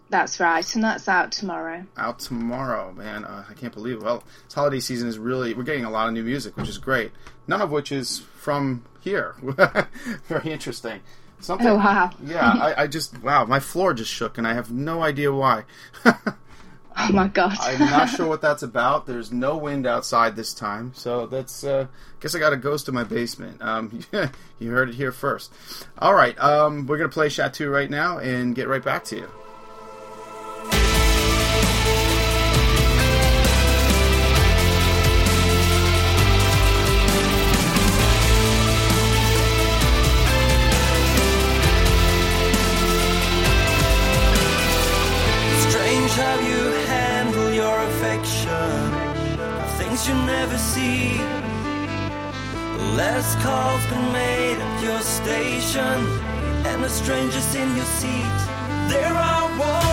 That's 0.09 0.39
right, 0.39 0.75
and 0.75 0.85
that's 0.85 1.09
out 1.09 1.33
tomorrow. 1.33 1.85
out 1.97 2.19
tomorrow, 2.19 2.93
man. 2.93 3.25
Uh, 3.25 3.45
I 3.49 3.55
can't 3.55 3.73
believe. 3.73 3.99
It. 3.99 4.03
Well, 4.03 4.25
this 4.45 4.55
holiday 4.55 4.81
season 4.81 5.09
is 5.09 5.19
really 5.19 5.55
we're 5.55 5.63
getting 5.63 5.85
a 5.85 5.91
lot 5.91 6.09
of 6.09 6.15
new 6.15 6.23
music, 6.23 6.57
which 6.57 6.69
is 6.69 6.79
great. 6.79 7.13
None 7.47 7.63
of 7.63 7.71
which 7.71 7.93
is 7.93 8.19
from 8.19 8.85
here. 9.01 9.37
Very 10.29 10.51
interesting. 10.51 11.01
Something. 11.39 11.69
Oh, 11.69 11.77
wow. 11.77 12.11
yeah, 12.25 12.49
I, 12.49 12.83
I 12.83 12.87
just 12.87 13.23
wow, 13.23 13.45
my 13.45 13.61
floor 13.61 13.95
just 13.95 14.11
shook, 14.11 14.39
and 14.39 14.47
I 14.47 14.55
have 14.55 14.73
no 14.73 15.03
idea 15.03 15.33
why. 15.33 15.65
Oh 16.99 17.13
my 17.13 17.29
god. 17.29 17.57
I'm 17.61 17.79
not 17.79 18.09
sure 18.09 18.27
what 18.27 18.41
that's 18.41 18.63
about. 18.63 19.07
There's 19.07 19.33
no 19.33 19.57
wind 19.57 19.87
outside 19.87 20.35
this 20.35 20.55
time, 20.55 20.93
so 20.95 21.27
that's. 21.27 21.63
Uh, 21.65 21.87
guess 22.21 22.35
I 22.35 22.39
got 22.39 22.53
a 22.53 22.57
ghost 22.57 22.89
in 22.89 22.95
my 22.95 23.05
basement. 23.05 23.61
Um, 23.61 24.01
you 24.59 24.71
heard 24.71 24.89
it 24.89 24.95
here 24.95 25.13
first. 25.13 25.53
All 25.99 26.15
right, 26.15 26.39
um, 26.39 26.87
we're 26.87 26.99
gonna 26.99 27.09
play 27.09 27.29
Chateau 27.29 27.69
right 27.69 27.91
now 27.91 28.19
and 28.19 28.55
get 28.55 28.69
right 28.69 28.83
back 28.83 29.05
to 29.05 29.17
you. 29.17 29.29
Strange 45.69 46.11
how 46.13 46.41
you 46.41 46.63
handle 46.73 46.86
your 48.17 48.25
affection. 48.25 48.93
Things 49.79 50.09
you 50.09 50.15
never 50.15 50.59
see. 50.59 51.19
Less 52.97 53.35
calls 53.43 53.85
been 53.87 54.13
made 54.13 54.59
at 54.59 54.83
your 54.83 55.01
station, 55.01 55.99
and 56.67 56.83
the 56.83 56.89
strangers 56.89 57.55
in 57.55 57.77
your 57.77 57.85
seat. 57.85 58.39
There 58.89 59.13
are 59.13 59.59
walls 59.59 59.86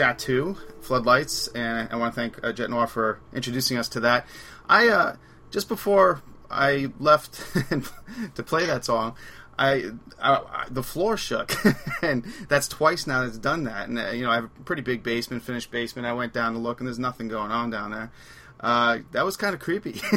was 0.00 0.06
Chateau 0.06 0.56
Floodlights, 0.80 1.48
and 1.48 1.88
I 1.90 1.96
want 1.96 2.14
to 2.14 2.20
thank 2.20 2.44
uh, 2.44 2.52
Jet 2.52 2.70
Noir 2.70 2.86
for 2.86 3.20
introducing 3.34 3.76
us 3.76 3.88
to 3.90 4.00
that. 4.00 4.26
I 4.68 4.88
uh, 4.88 5.16
just 5.50 5.68
before 5.68 6.22
I 6.50 6.90
left 6.98 7.34
to 8.34 8.42
play 8.42 8.66
that 8.66 8.84
song, 8.84 9.16
I, 9.58 9.90
I, 10.20 10.36
I 10.36 10.66
the 10.70 10.82
floor 10.82 11.16
shook, 11.16 11.52
and 12.02 12.24
that's 12.48 12.68
twice 12.68 13.06
now 13.06 13.24
that's 13.24 13.38
done 13.38 13.64
that. 13.64 13.88
And 13.88 13.98
uh, 13.98 14.10
you 14.10 14.24
know, 14.24 14.30
I 14.30 14.36
have 14.36 14.44
a 14.44 14.62
pretty 14.64 14.82
big 14.82 15.02
basement, 15.02 15.42
finished 15.42 15.70
basement. 15.70 16.06
I 16.06 16.12
went 16.12 16.32
down 16.32 16.54
to 16.54 16.58
look, 16.58 16.80
and 16.80 16.86
there's 16.86 16.98
nothing 16.98 17.28
going 17.28 17.50
on 17.50 17.70
down 17.70 17.90
there. 17.90 18.10
Uh, 18.58 18.98
that 19.12 19.24
was 19.24 19.36
kind 19.36 19.54
of 19.54 19.60
creepy. 19.60 20.00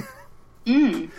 Mm. 0.66 1.12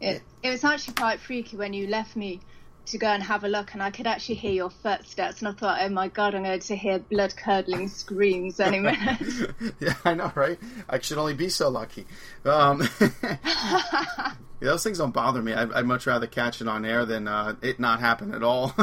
It, 0.00 0.22
it 0.44 0.50
was 0.50 0.62
actually 0.62 0.94
quite 0.94 1.18
freaky 1.18 1.56
when 1.56 1.72
you 1.72 1.88
left 1.88 2.14
me 2.14 2.38
to 2.86 2.98
go 2.98 3.06
and 3.06 3.22
have 3.22 3.44
a 3.44 3.48
look, 3.48 3.74
and 3.74 3.82
I 3.82 3.90
could 3.90 4.06
actually 4.06 4.36
hear 4.36 4.52
your 4.52 4.70
footsteps, 4.70 5.40
and 5.40 5.48
I 5.48 5.52
thought, 5.52 5.78
oh 5.80 5.88
my 5.88 6.08
god, 6.08 6.34
I'm 6.34 6.42
going 6.42 6.58
to 6.58 6.76
hear 6.76 6.98
blood 6.98 7.34
curdling 7.36 7.88
screams 7.88 8.60
any 8.60 8.80
minute. 8.80 9.20
yeah, 9.80 9.94
I 10.04 10.14
know, 10.14 10.32
right? 10.34 10.58
I 10.88 11.00
should 11.00 11.18
only 11.18 11.34
be 11.34 11.48
so 11.48 11.68
lucky. 11.68 12.06
Um, 12.44 12.88
those 14.60 14.82
things 14.82 14.98
don't 14.98 15.12
bother 15.12 15.42
me. 15.42 15.52
I'd, 15.52 15.72
I'd 15.72 15.86
much 15.86 16.06
rather 16.06 16.26
catch 16.26 16.60
it 16.60 16.68
on 16.68 16.84
air 16.84 17.04
than 17.04 17.28
uh, 17.28 17.54
it 17.62 17.78
not 17.78 18.00
happen 18.00 18.34
at 18.34 18.42
all. 18.42 18.74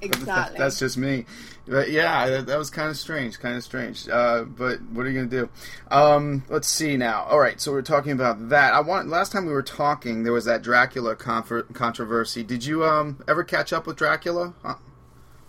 Exactly. 0.00 0.58
That's 0.58 0.78
just 0.78 0.96
me. 0.96 1.26
But 1.66 1.90
yeah, 1.90 2.28
that, 2.28 2.46
that 2.46 2.58
was 2.58 2.68
kind 2.70 2.90
of 2.90 2.96
strange, 2.96 3.38
kind 3.40 3.56
of 3.56 3.62
strange. 3.64 4.08
Uh, 4.08 4.44
but 4.44 4.82
what 4.82 5.06
are 5.06 5.10
you 5.10 5.14
going 5.16 5.30
to 5.30 5.40
do? 5.42 5.48
Um, 5.90 6.44
let's 6.50 6.68
see 6.68 6.96
now. 6.96 7.22
All 7.24 7.38
right, 7.38 7.58
so 7.60 7.72
we're 7.72 7.82
talking 7.82 8.12
about 8.12 8.50
that. 8.50 8.74
I 8.74 8.80
want 8.80 9.08
last 9.08 9.32
time 9.32 9.46
we 9.46 9.52
were 9.52 9.62
talking, 9.62 10.24
there 10.24 10.32
was 10.32 10.44
that 10.44 10.62
Dracula 10.62 11.16
confer- 11.16 11.62
controversy. 11.72 12.42
Did 12.42 12.64
you 12.66 12.84
um, 12.84 13.22
ever 13.26 13.44
catch 13.44 13.72
up 13.72 13.86
with 13.86 13.96
Dracula? 13.96 14.52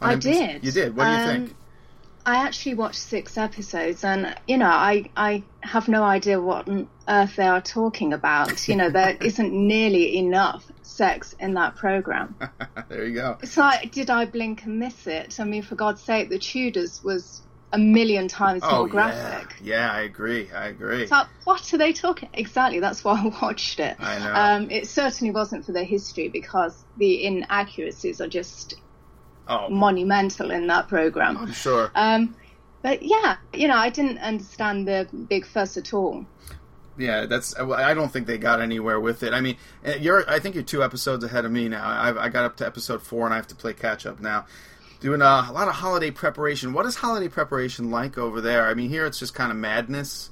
I 0.02 0.16
did. 0.16 0.64
You 0.64 0.72
did. 0.72 0.96
What 0.96 1.06
do 1.06 1.10
you 1.12 1.18
Um, 1.18 1.26
think? 1.28 1.56
I 2.26 2.38
actually 2.38 2.76
watched 2.76 3.00
six 3.00 3.38
episodes, 3.38 4.04
and 4.04 4.36
you 4.48 4.58
know, 4.58 4.66
I 4.70 5.10
I 5.16 5.44
have 5.62 5.88
no 5.88 6.04
idea 6.04 6.42
what 6.42 6.68
on 6.68 6.88
earth 7.08 7.36
they 7.36 7.46
are 7.46 7.62
talking 7.62 8.14
about. 8.14 8.68
You 8.68 8.76
know, 8.76 8.90
there 8.90 9.16
isn't 9.22 9.54
nearly 9.54 10.18
enough 10.18 10.66
sex 10.82 11.36
in 11.40 11.54
that 11.54 11.76
program. 11.76 12.36
there 12.90 13.06
you 13.06 13.16
go. 13.16 13.38
It's 13.42 13.58
like, 13.58 13.92
did 13.92 14.10
I 14.10 14.26
blink 14.26 14.64
and 14.64 14.80
miss 14.80 15.06
it? 15.08 15.40
I 15.40 15.44
mean, 15.44 15.62
for 15.62 15.76
God's 15.76 16.02
sake, 16.02 16.30
the 16.30 16.40
Tudors 16.40 17.04
was 17.04 17.42
a 17.72 17.78
million 17.78 18.28
times 18.28 18.62
Oh 18.64 18.78
more 18.78 18.88
yeah, 18.88 18.92
graphic. 18.92 19.56
yeah. 19.62 19.92
I 19.92 20.02
agree. 20.02 20.50
I 20.52 20.68
agree. 20.68 21.04
It's 21.04 21.12
like, 21.12 21.28
what 21.44 21.74
are 21.74 21.78
they 21.78 21.94
talking? 21.94 22.30
Exactly, 22.34 22.80
that's 22.80 23.04
why 23.04 23.22
I 23.22 23.28
watched 23.42 23.80
it. 23.80 23.98
I 24.00 24.20
know. 24.20 24.34
Um, 24.34 24.72
it 24.72 24.88
certainly 24.88 25.32
wasn't 25.32 25.66
for 25.66 25.74
the 25.74 25.84
history 25.84 26.30
because 26.30 26.86
the 26.98 27.24
inaccuracies 27.26 28.22
are 28.22 28.28
just 28.28 28.76
oh, 29.48 29.70
monumental 29.70 30.52
in 30.52 30.68
that 30.68 30.88
program. 30.88 31.38
I'm 31.38 31.54
sure. 31.54 31.92
Um, 31.96 32.36
but 32.82 33.04
yeah, 33.04 33.38
you 33.54 33.68
know, 33.68 33.76
I 33.76 33.90
didn't 33.90 34.20
understand 34.20 34.88
the 34.88 35.08
big 35.28 35.46
fuss 35.46 35.78
at 35.78 35.94
all. 35.94 36.26
Yeah, 36.98 37.26
that's. 37.26 37.58
I 37.60 37.94
don't 37.94 38.12
think 38.12 38.28
they 38.28 38.38
got 38.38 38.62
anywhere 38.62 39.00
with 39.00 39.24
it. 39.24 39.34
I 39.34 39.42
mean, 39.42 39.58
eh, 39.84 39.98
you're. 40.00 40.30
I 40.30 40.40
think 40.40 40.56
you're 40.56 40.64
two 40.64 40.84
episodes 40.84 41.24
ahead 41.24 41.46
of 41.46 41.52
me 41.52 41.68
now. 41.68 41.84
I, 41.84 42.26
I 42.26 42.30
got 42.30 42.46
up 42.46 42.56
to 42.58 42.66
episode 42.66 43.02
four, 43.02 43.26
and 43.26 43.34
I 43.34 43.38
have 43.38 43.48
to 43.48 43.56
play 43.56 43.74
catch 43.74 44.06
up 44.06 44.20
now. 44.20 44.46
Doing 45.02 45.22
uh, 45.22 45.48
a 45.50 45.52
lot 45.52 45.68
of 45.68 45.76
holiday 45.76 46.10
preparation. 46.10 46.74
What 46.74 46.86
is 46.86 46.96
holiday 46.96 47.28
preparation 47.28 47.92
like 47.92 48.18
over 48.18 48.40
there? 48.40 48.68
I 48.68 48.74
mean, 48.74 48.90
here 48.90 49.06
it's 49.06 49.20
just 49.20 49.34
kind 49.34 49.52
of 49.52 49.58
madness. 49.58 50.30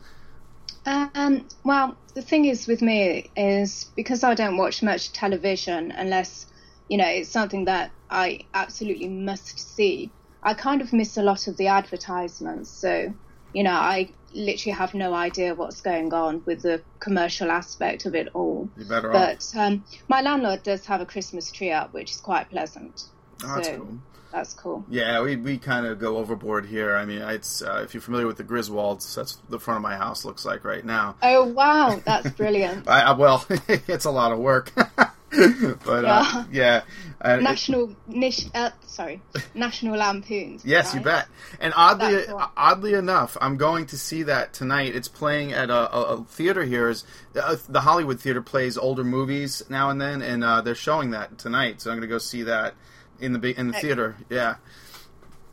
Um, 0.86 1.48
well, 1.64 1.96
the 2.14 2.22
thing 2.22 2.46
is 2.46 2.68
with 2.68 2.82
me 2.82 3.30
is 3.36 3.90
because 3.96 4.24
I 4.24 4.36
don't 4.36 4.58
watch 4.58 4.84
much 4.84 5.14
television 5.14 5.92
unless, 5.92 6.46
you 6.90 6.98
know, 6.98 7.08
it's 7.08 7.30
something 7.30 7.66
that 7.66 7.92
I 8.10 8.42
absolutely 8.54 9.08
must 9.08 9.60
see. 9.60 10.12
I 10.42 10.54
kind 10.54 10.82
of 10.82 10.92
miss 10.94 11.18
a 11.18 11.24
lot 11.24 11.48
of 11.48 11.58
the 11.58 11.68
advertisements. 11.68 12.70
So, 12.70 13.14
you 13.54 13.64
know, 13.64 13.72
I 13.72 14.10
literally 14.34 14.74
have 14.74 14.94
no 14.94 15.14
idea 15.14 15.56
what's 15.56 15.82
going 15.82 16.14
on 16.14 16.44
with 16.46 16.62
the 16.64 16.82
commercial 17.00 17.52
aspect 17.52 18.06
of 18.06 18.16
it 18.16 18.30
all. 18.34 18.70
You're 18.78 18.88
better 18.88 19.14
off. 19.14 19.14
But 19.14 19.60
um, 19.60 19.84
my 20.08 20.22
landlord 20.22 20.64
does 20.64 20.86
have 20.86 21.02
a 21.02 21.06
Christmas 21.06 21.52
tree 21.52 21.72
up, 21.72 21.94
which 21.94 22.12
is 22.12 22.18
quite 22.18 22.50
pleasant. 22.50 23.06
Oh, 23.44 23.56
that's 23.56 23.68
so 23.68 23.78
cool. 23.78 23.98
that's 24.32 24.54
cool. 24.54 24.86
Yeah, 24.90 25.22
we, 25.22 25.36
we 25.36 25.58
kind 25.58 25.86
of 25.86 26.00
go 26.00 26.18
overboard 26.18 26.66
here. 26.66 26.96
I 26.96 27.06
mean, 27.06 27.22
it's 27.22 27.62
uh, 27.62 27.82
if 27.84 27.94
you're 27.94 28.02
familiar 28.02 28.28
with 28.28 28.38
the 28.38 28.44
Griswolds, 28.44 29.16
that's 29.16 29.38
the 29.50 29.60
front 29.60 29.78
of 29.78 29.82
my 29.82 29.96
house 29.96 30.26
looks 30.26 30.46
like 30.46 30.64
right 30.64 30.84
now. 30.84 31.16
Oh 31.22 31.46
wow, 31.46 32.02
that's 32.04 32.30
brilliant. 32.32 32.88
I, 32.88 33.02
I 33.02 33.12
well, 33.14 33.46
it's 33.50 34.06
a 34.06 34.12
lot 34.12 34.32
of 34.32 34.40
work, 34.40 34.72
but 35.86 36.06
uh, 36.06 36.44
yeah, 36.52 36.84
uh, 37.24 37.38
it- 37.40 37.44
National 37.44 37.96
nish, 38.08 38.46
uh, 38.54 38.70
sorry, 38.86 39.22
National 39.56 39.98
Lampoons. 39.98 40.64
Yes, 40.66 40.94
you 40.94 41.02
bet. 41.02 41.28
And 41.60 41.74
oddly, 41.76 42.26
oddly 42.56 42.94
enough, 42.94 43.38
I'm 43.42 43.58
going 43.58 43.86
to 43.88 43.98
see 43.98 44.24
that 44.24 44.54
tonight. 44.54 44.96
It's 44.96 45.08
playing 45.08 45.54
at 45.54 45.70
a, 45.70 45.96
a, 45.96 46.02
a 46.18 46.24
theater 46.26 46.64
here. 46.64 46.90
Is 46.90 47.04
uh, 47.42 47.56
the 47.68 47.82
Hollywood 47.82 48.20
Theater 48.20 48.42
plays 48.42 48.78
older 48.78 49.04
movies 49.04 49.64
now 49.70 49.90
and 49.90 50.00
then, 50.00 50.22
and 50.22 50.44
uh, 50.44 50.62
they're 50.62 50.76
showing 50.76 51.12
that 51.12 51.38
tonight. 51.38 51.82
So 51.82 51.90
I'm 51.92 51.98
going 51.98 52.08
to 52.08 52.14
go 52.14 52.18
see 52.20 52.44
that 52.44 52.76
in 53.20 53.34
the 53.34 53.60
in 53.60 53.70
the 53.70 53.76
Ex- 53.76 53.82
theater. 53.82 54.16
Yeah, 54.30 54.56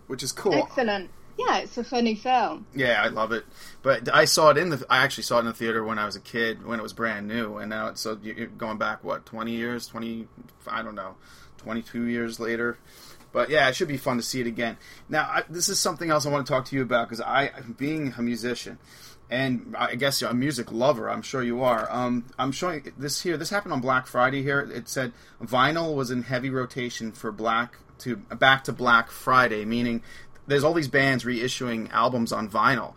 which 0.07 0.23
is 0.23 0.33
cool. 0.33 0.55
Excellent. 0.55 1.11
Yeah, 1.39 1.59
it's 1.59 1.79
a 1.79 1.85
funny 1.85 2.15
film. 2.15 2.67
Yeah, 2.75 3.03
I 3.03 3.09
love 3.09 3.33
it. 3.33 3.45
But 3.83 4.13
I 4.15 4.25
saw 4.27 4.51
it 4.51 4.59
in 4.59 4.71
the. 4.71 4.85
I 4.91 4.99
actually 4.99 5.23
saw 5.25 5.37
it 5.37 5.41
in 5.41 5.47
the 5.47 5.53
theater 5.55 5.83
when 5.85 5.99
I 5.99 6.05
was 6.07 6.17
a 6.17 6.21
kid, 6.21 6.67
when 6.67 6.79
it 6.79 6.83
was 6.83 6.93
brand 6.93 7.29
new, 7.29 7.57
and 7.57 7.71
now 7.71 7.89
it's 7.89 8.01
so 8.01 8.19
you- 8.23 8.35
you're 8.37 8.47
going 8.49 8.79
back 8.79 9.03
what 9.03 9.25
twenty 9.27 9.53
years, 9.53 9.87
twenty, 9.87 10.29
I 10.67 10.83
don't 10.83 10.95
know, 10.95 11.17
twenty 11.57 11.83
two 11.83 12.05
years 12.05 12.39
later. 12.39 12.79
But 13.33 13.49
yeah, 13.49 13.69
it 13.69 13.77
should 13.77 13.89
be 13.89 13.97
fun 13.97 14.17
to 14.17 14.23
see 14.25 14.41
it 14.41 14.47
again. 14.49 14.77
Now, 15.09 15.23
I, 15.23 15.43
this 15.49 15.69
is 15.69 15.79
something 15.79 16.11
else 16.11 16.27
I 16.27 16.31
want 16.31 16.47
to 16.47 16.53
talk 16.53 16.65
to 16.67 16.77
you 16.77 16.83
about 16.83 17.09
because 17.09 17.21
I, 17.21 17.51
being 17.79 18.13
a 18.19 18.23
musician, 18.23 18.79
and 19.31 19.75
I 19.79 19.95
guess 19.95 20.21
a 20.21 20.35
music 20.35 20.73
lover, 20.73 21.09
I'm 21.09 21.23
sure 21.23 21.41
you 21.43 21.63
are. 21.63 21.87
Um, 21.93 22.27
I'm 22.39 22.51
showing 22.51 22.93
this 22.99 23.23
here. 23.23 23.37
This 23.37 23.51
happened 23.51 23.73
on 23.73 23.81
Black 23.81 24.09
Friday. 24.09 24.43
Here, 24.43 24.61
it 24.61 24.89
said 24.89 25.13
vinyl 25.41 25.95
was 25.95 26.11
in 26.11 26.25
heavy 26.25 26.51
rotation 26.51 27.13
for 27.13 27.31
Black 27.31 27.77
to 27.99 28.17
back 28.17 28.65
to 28.65 28.73
Black 28.73 29.11
Friday, 29.13 29.65
meaning 29.65 30.03
there's 30.51 30.65
all 30.65 30.75
these 30.75 30.89
bands 30.89 31.25
reissuing 31.25 31.91
albums 31.93 32.33
on 32.33 32.51
vinyl, 32.51 32.95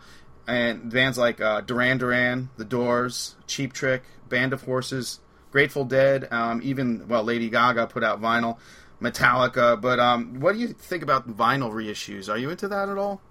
and 0.47 0.91
bands 0.91 1.17
like 1.17 1.39
uh, 1.39 1.61
Duran 1.61 1.97
Duran, 1.99 2.49
The 2.57 2.65
Doors, 2.65 3.35
Cheap 3.47 3.71
Trick, 3.73 4.03
Band 4.27 4.51
of 4.53 4.63
Horses, 4.63 5.19
Grateful 5.51 5.85
Dead, 5.85 6.27
um, 6.31 6.61
even 6.63 7.07
well, 7.07 7.23
Lady 7.23 7.49
Gaga 7.49 7.87
put 7.87 8.03
out 8.03 8.19
vinyl, 8.21 8.57
Metallica. 8.99 9.79
But 9.79 9.99
um, 9.99 10.39
what 10.39 10.53
do 10.53 10.59
you 10.59 10.69
think 10.69 11.03
about 11.03 11.29
vinyl 11.29 11.71
reissues? 11.71 12.27
Are 12.27 12.37
you 12.37 12.49
into 12.49 12.67
that 12.67 12.89
at 12.89 12.97
all? 12.97 13.21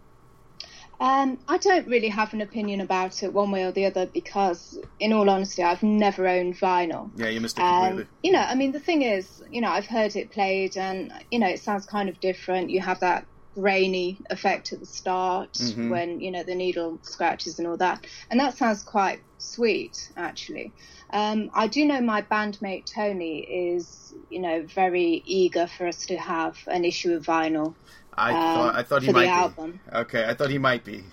Um, 1.00 1.38
I 1.48 1.58
don't 1.58 1.88
really 1.88 2.10
have 2.10 2.32
an 2.32 2.42
opinion 2.42 2.80
about 2.80 3.24
it 3.24 3.32
one 3.32 3.50
way 3.50 3.64
or 3.64 3.72
the 3.72 3.86
other 3.86 4.06
because, 4.06 4.78
in 5.00 5.12
all 5.12 5.28
honesty, 5.28 5.60
I've 5.64 5.82
never 5.82 6.28
owned 6.28 6.56
vinyl. 6.56 7.10
Yeah, 7.16 7.26
you 7.26 7.40
missed 7.40 7.58
it 7.58 7.62
Um, 7.62 7.86
completely. 7.88 8.10
you 8.22 8.30
know, 8.30 8.38
I 8.38 8.54
mean, 8.54 8.70
the 8.70 8.78
thing 8.78 9.02
is, 9.02 9.42
you 9.50 9.60
know, 9.60 9.68
I've 9.70 9.86
heard 9.86 10.14
it 10.14 10.30
played, 10.30 10.76
and 10.76 11.12
you 11.32 11.40
know, 11.40 11.48
it 11.48 11.58
sounds 11.58 11.86
kind 11.86 12.08
of 12.08 12.20
different. 12.20 12.70
You 12.70 12.80
have 12.82 13.00
that 13.00 13.26
grainy 13.54 14.20
effect 14.30 14.72
at 14.72 14.80
the 14.80 14.86
start 14.86 15.52
Mhm. 15.54 15.90
when 15.90 16.20
you 16.20 16.30
know 16.30 16.42
the 16.42 16.54
needle 16.54 16.98
scratches 17.02 17.58
and 17.58 17.68
all 17.68 17.76
that, 17.76 18.06
and 18.30 18.40
that 18.40 18.56
sounds 18.56 18.82
quite 18.82 19.20
sweet, 19.38 19.96
actually. 20.16 20.72
Um, 21.12 21.50
I 21.54 21.66
do 21.66 21.84
know 21.84 22.00
my 22.00 22.22
bandmate 22.22 22.86
Tony 22.92 23.74
is, 23.74 24.14
you 24.30 24.40
know, 24.40 24.64
very 24.74 25.22
eager 25.26 25.66
for 25.66 25.86
us 25.86 26.06
to 26.06 26.16
have 26.16 26.56
an 26.68 26.84
issue 26.84 27.14
of 27.14 27.24
vinyl. 27.24 27.74
I 28.14 28.30
um, 28.30 28.54
thought 28.54 28.74
I 28.76 28.82
thought 28.82 29.02
he 29.02 29.08
for 29.08 29.14
the 29.14 29.26
album. 29.26 29.80
be. 29.90 29.96
Okay, 29.96 30.24
I 30.24 30.34
thought 30.34 30.50
he 30.50 30.58
might 30.58 30.84
be. 30.84 31.04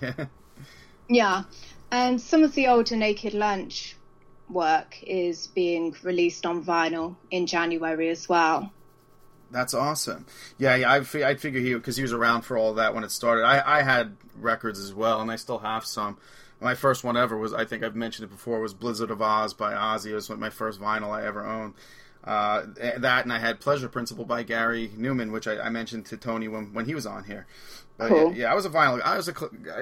Yeah, 1.08 1.42
and 1.90 2.20
some 2.20 2.44
of 2.44 2.54
the 2.54 2.68
older 2.68 2.94
Naked 2.94 3.34
Lunch 3.34 3.96
work 4.48 4.94
is 5.02 5.48
being 5.48 5.94
released 6.04 6.46
on 6.46 6.64
vinyl 6.64 7.16
in 7.32 7.46
January 7.46 8.10
as 8.10 8.28
well. 8.28 8.72
That's 9.50 9.74
awesome. 9.74 10.26
Yeah, 10.58 10.76
yeah. 10.76 10.92
I 10.92 11.00
fi- 11.02 11.24
I'd 11.24 11.40
figure 11.40 11.60
he 11.60 11.74
because 11.74 11.96
he 11.96 12.02
was 12.02 12.12
around 12.12 12.42
for 12.42 12.56
all 12.56 12.74
that 12.74 12.94
when 12.94 13.04
it 13.04 13.10
started. 13.10 13.44
I 13.44 13.78
I 13.78 13.82
had 13.82 14.16
records 14.36 14.78
as 14.78 14.94
well, 14.94 15.20
and 15.20 15.30
I 15.30 15.36
still 15.36 15.58
have 15.58 15.84
some. 15.84 16.18
My 16.60 16.74
first 16.74 17.04
one 17.04 17.16
ever 17.16 17.36
was 17.36 17.52
I 17.52 17.64
think 17.64 17.82
I've 17.82 17.96
mentioned 17.96 18.28
it 18.28 18.30
before 18.30 18.60
was 18.60 18.74
Blizzard 18.74 19.10
of 19.10 19.18
Ozz 19.18 19.56
by 19.56 19.72
Ozzy. 19.72 20.10
It 20.10 20.14
was 20.14 20.30
my 20.30 20.50
first 20.50 20.80
vinyl 20.80 21.10
I 21.10 21.26
ever 21.26 21.44
owned. 21.44 21.74
Uh, 22.22 22.66
that 22.98 23.24
and 23.24 23.32
I 23.32 23.38
had 23.38 23.60
Pleasure 23.60 23.88
Principle 23.88 24.26
by 24.26 24.42
Gary 24.42 24.90
Numan, 24.96 25.32
which 25.32 25.48
I, 25.48 25.58
I 25.58 25.70
mentioned 25.70 26.06
to 26.06 26.16
Tony 26.16 26.48
when 26.48 26.74
when 26.74 26.84
he 26.84 26.94
was 26.94 27.06
on 27.06 27.24
here. 27.24 27.46
But 28.00 28.08
Cool. 28.08 28.32
yeah, 28.32 28.42
yeah, 28.44 28.52
I 28.52 28.54
was 28.54 28.64
a 28.64 28.70
vinyl. 28.70 29.00
I 29.02 29.16
was 29.16 29.28
a. 29.28 29.34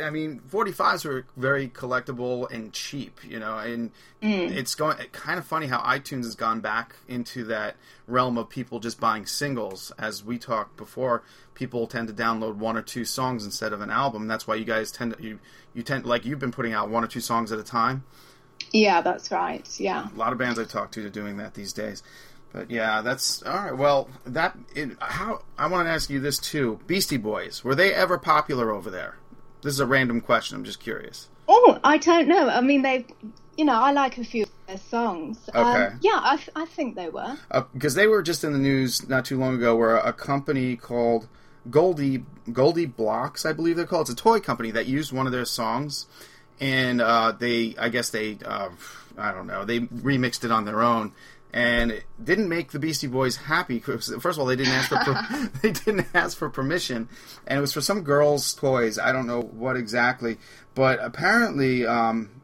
I 0.04 0.10
mean, 0.10 0.40
45s 0.50 1.04
were 1.04 1.24
very 1.36 1.68
collectible 1.68 2.50
and 2.50 2.72
cheap, 2.72 3.20
you 3.24 3.38
know. 3.38 3.58
And 3.58 3.92
Mm. 4.22 4.50
it's 4.56 4.74
going 4.74 4.96
kind 5.12 5.38
of 5.38 5.46
funny 5.46 5.68
how 5.68 5.78
iTunes 5.78 6.24
has 6.24 6.34
gone 6.34 6.60
back 6.60 6.96
into 7.06 7.44
that 7.44 7.76
realm 8.08 8.36
of 8.36 8.48
people 8.48 8.80
just 8.80 8.98
buying 8.98 9.24
singles. 9.24 9.92
As 9.98 10.24
we 10.24 10.36
talked 10.38 10.76
before, 10.76 11.22
people 11.54 11.86
tend 11.86 12.08
to 12.08 12.14
download 12.14 12.56
one 12.56 12.76
or 12.76 12.82
two 12.82 13.04
songs 13.04 13.44
instead 13.44 13.72
of 13.72 13.80
an 13.80 13.90
album. 13.90 14.26
That's 14.26 14.46
why 14.48 14.56
you 14.56 14.64
guys 14.64 14.90
tend 14.90 15.16
to 15.16 15.22
you 15.22 15.38
you 15.72 15.84
tend 15.84 16.04
like 16.04 16.24
you've 16.24 16.40
been 16.40 16.50
putting 16.52 16.72
out 16.72 16.90
one 16.90 17.04
or 17.04 17.06
two 17.06 17.20
songs 17.20 17.52
at 17.52 17.58
a 17.60 17.64
time. 17.64 18.02
Yeah, 18.72 19.00
that's 19.00 19.30
right. 19.30 19.64
Yeah. 19.78 20.08
A 20.12 20.18
lot 20.18 20.32
of 20.32 20.38
bands 20.38 20.58
I 20.58 20.64
talk 20.64 20.90
to 20.92 21.06
are 21.06 21.10
doing 21.10 21.36
that 21.36 21.54
these 21.54 21.72
days. 21.72 22.02
But 22.52 22.70
yeah, 22.70 23.02
that's 23.02 23.42
all 23.42 23.54
right. 23.54 23.76
Well, 23.76 24.08
that 24.26 24.56
it, 24.74 24.96
how 25.00 25.42
I 25.58 25.66
want 25.66 25.86
to 25.86 25.92
ask 25.92 26.08
you 26.08 26.18
this 26.18 26.38
too. 26.38 26.80
Beastie 26.86 27.18
Boys 27.18 27.62
were 27.62 27.74
they 27.74 27.92
ever 27.92 28.18
popular 28.18 28.70
over 28.70 28.90
there? 28.90 29.16
This 29.62 29.74
is 29.74 29.80
a 29.80 29.86
random 29.86 30.20
question. 30.20 30.56
I'm 30.56 30.64
just 30.64 30.80
curious. 30.80 31.28
Oh, 31.48 31.78
I 31.82 31.98
don't 31.98 32.28
know. 32.28 32.48
I 32.48 32.60
mean, 32.60 32.82
they, 32.82 33.06
you 33.56 33.64
know, 33.64 33.72
I 33.72 33.92
like 33.92 34.18
a 34.18 34.24
few 34.24 34.44
of 34.44 34.50
their 34.66 34.76
songs. 34.76 35.38
Okay. 35.48 35.58
Um, 35.58 35.98
yeah, 36.02 36.20
I, 36.22 36.38
I 36.54 36.66
think 36.66 36.94
they 36.94 37.08
were. 37.08 37.36
because 37.72 37.94
they 37.94 38.06
were 38.06 38.22
just 38.22 38.44
in 38.44 38.52
the 38.52 38.58
news 38.58 39.08
not 39.08 39.24
too 39.24 39.38
long 39.38 39.54
ago, 39.54 39.74
where 39.74 39.96
a, 39.96 40.12
company 40.12 40.76
called 40.76 41.26
Goldie 41.70 42.24
GoldieBlox, 42.48 43.46
I 43.46 43.52
believe 43.52 43.76
they're 43.76 43.86
called, 43.86 44.02
it's 44.02 44.20
a 44.20 44.22
toy 44.22 44.40
company 44.40 44.70
that 44.72 44.86
used 44.86 45.12
one 45.12 45.26
of 45.26 45.32
their 45.32 45.46
songs, 45.46 46.06
and 46.60 47.00
uh, 47.00 47.32
they, 47.32 47.74
I 47.78 47.88
guess 47.88 48.10
they, 48.10 48.38
uh, 48.44 48.68
I 49.16 49.32
don't 49.32 49.46
know, 49.46 49.64
they 49.64 49.80
remixed 49.80 50.44
it 50.44 50.50
on 50.50 50.66
their 50.66 50.82
own. 50.82 51.12
And 51.52 51.92
it 51.92 52.04
didn't 52.22 52.48
make 52.48 52.72
the 52.72 52.78
Beastie 52.78 53.06
Boys 53.06 53.36
happy. 53.36 53.80
First 53.80 54.10
of 54.10 54.38
all, 54.38 54.46
they 54.46 54.56
didn't 54.56 54.74
ask 54.74 54.88
for 54.90 54.96
per- 54.98 55.50
they 55.62 55.72
didn't 55.72 56.06
ask 56.14 56.36
for 56.36 56.50
permission, 56.50 57.08
and 57.46 57.58
it 57.58 57.60
was 57.60 57.72
for 57.72 57.80
some 57.80 58.02
girls' 58.02 58.52
toys. 58.54 58.98
I 58.98 59.12
don't 59.12 59.26
know 59.26 59.40
what 59.40 59.76
exactly, 59.76 60.36
but 60.74 60.98
apparently, 61.02 61.86
um, 61.86 62.42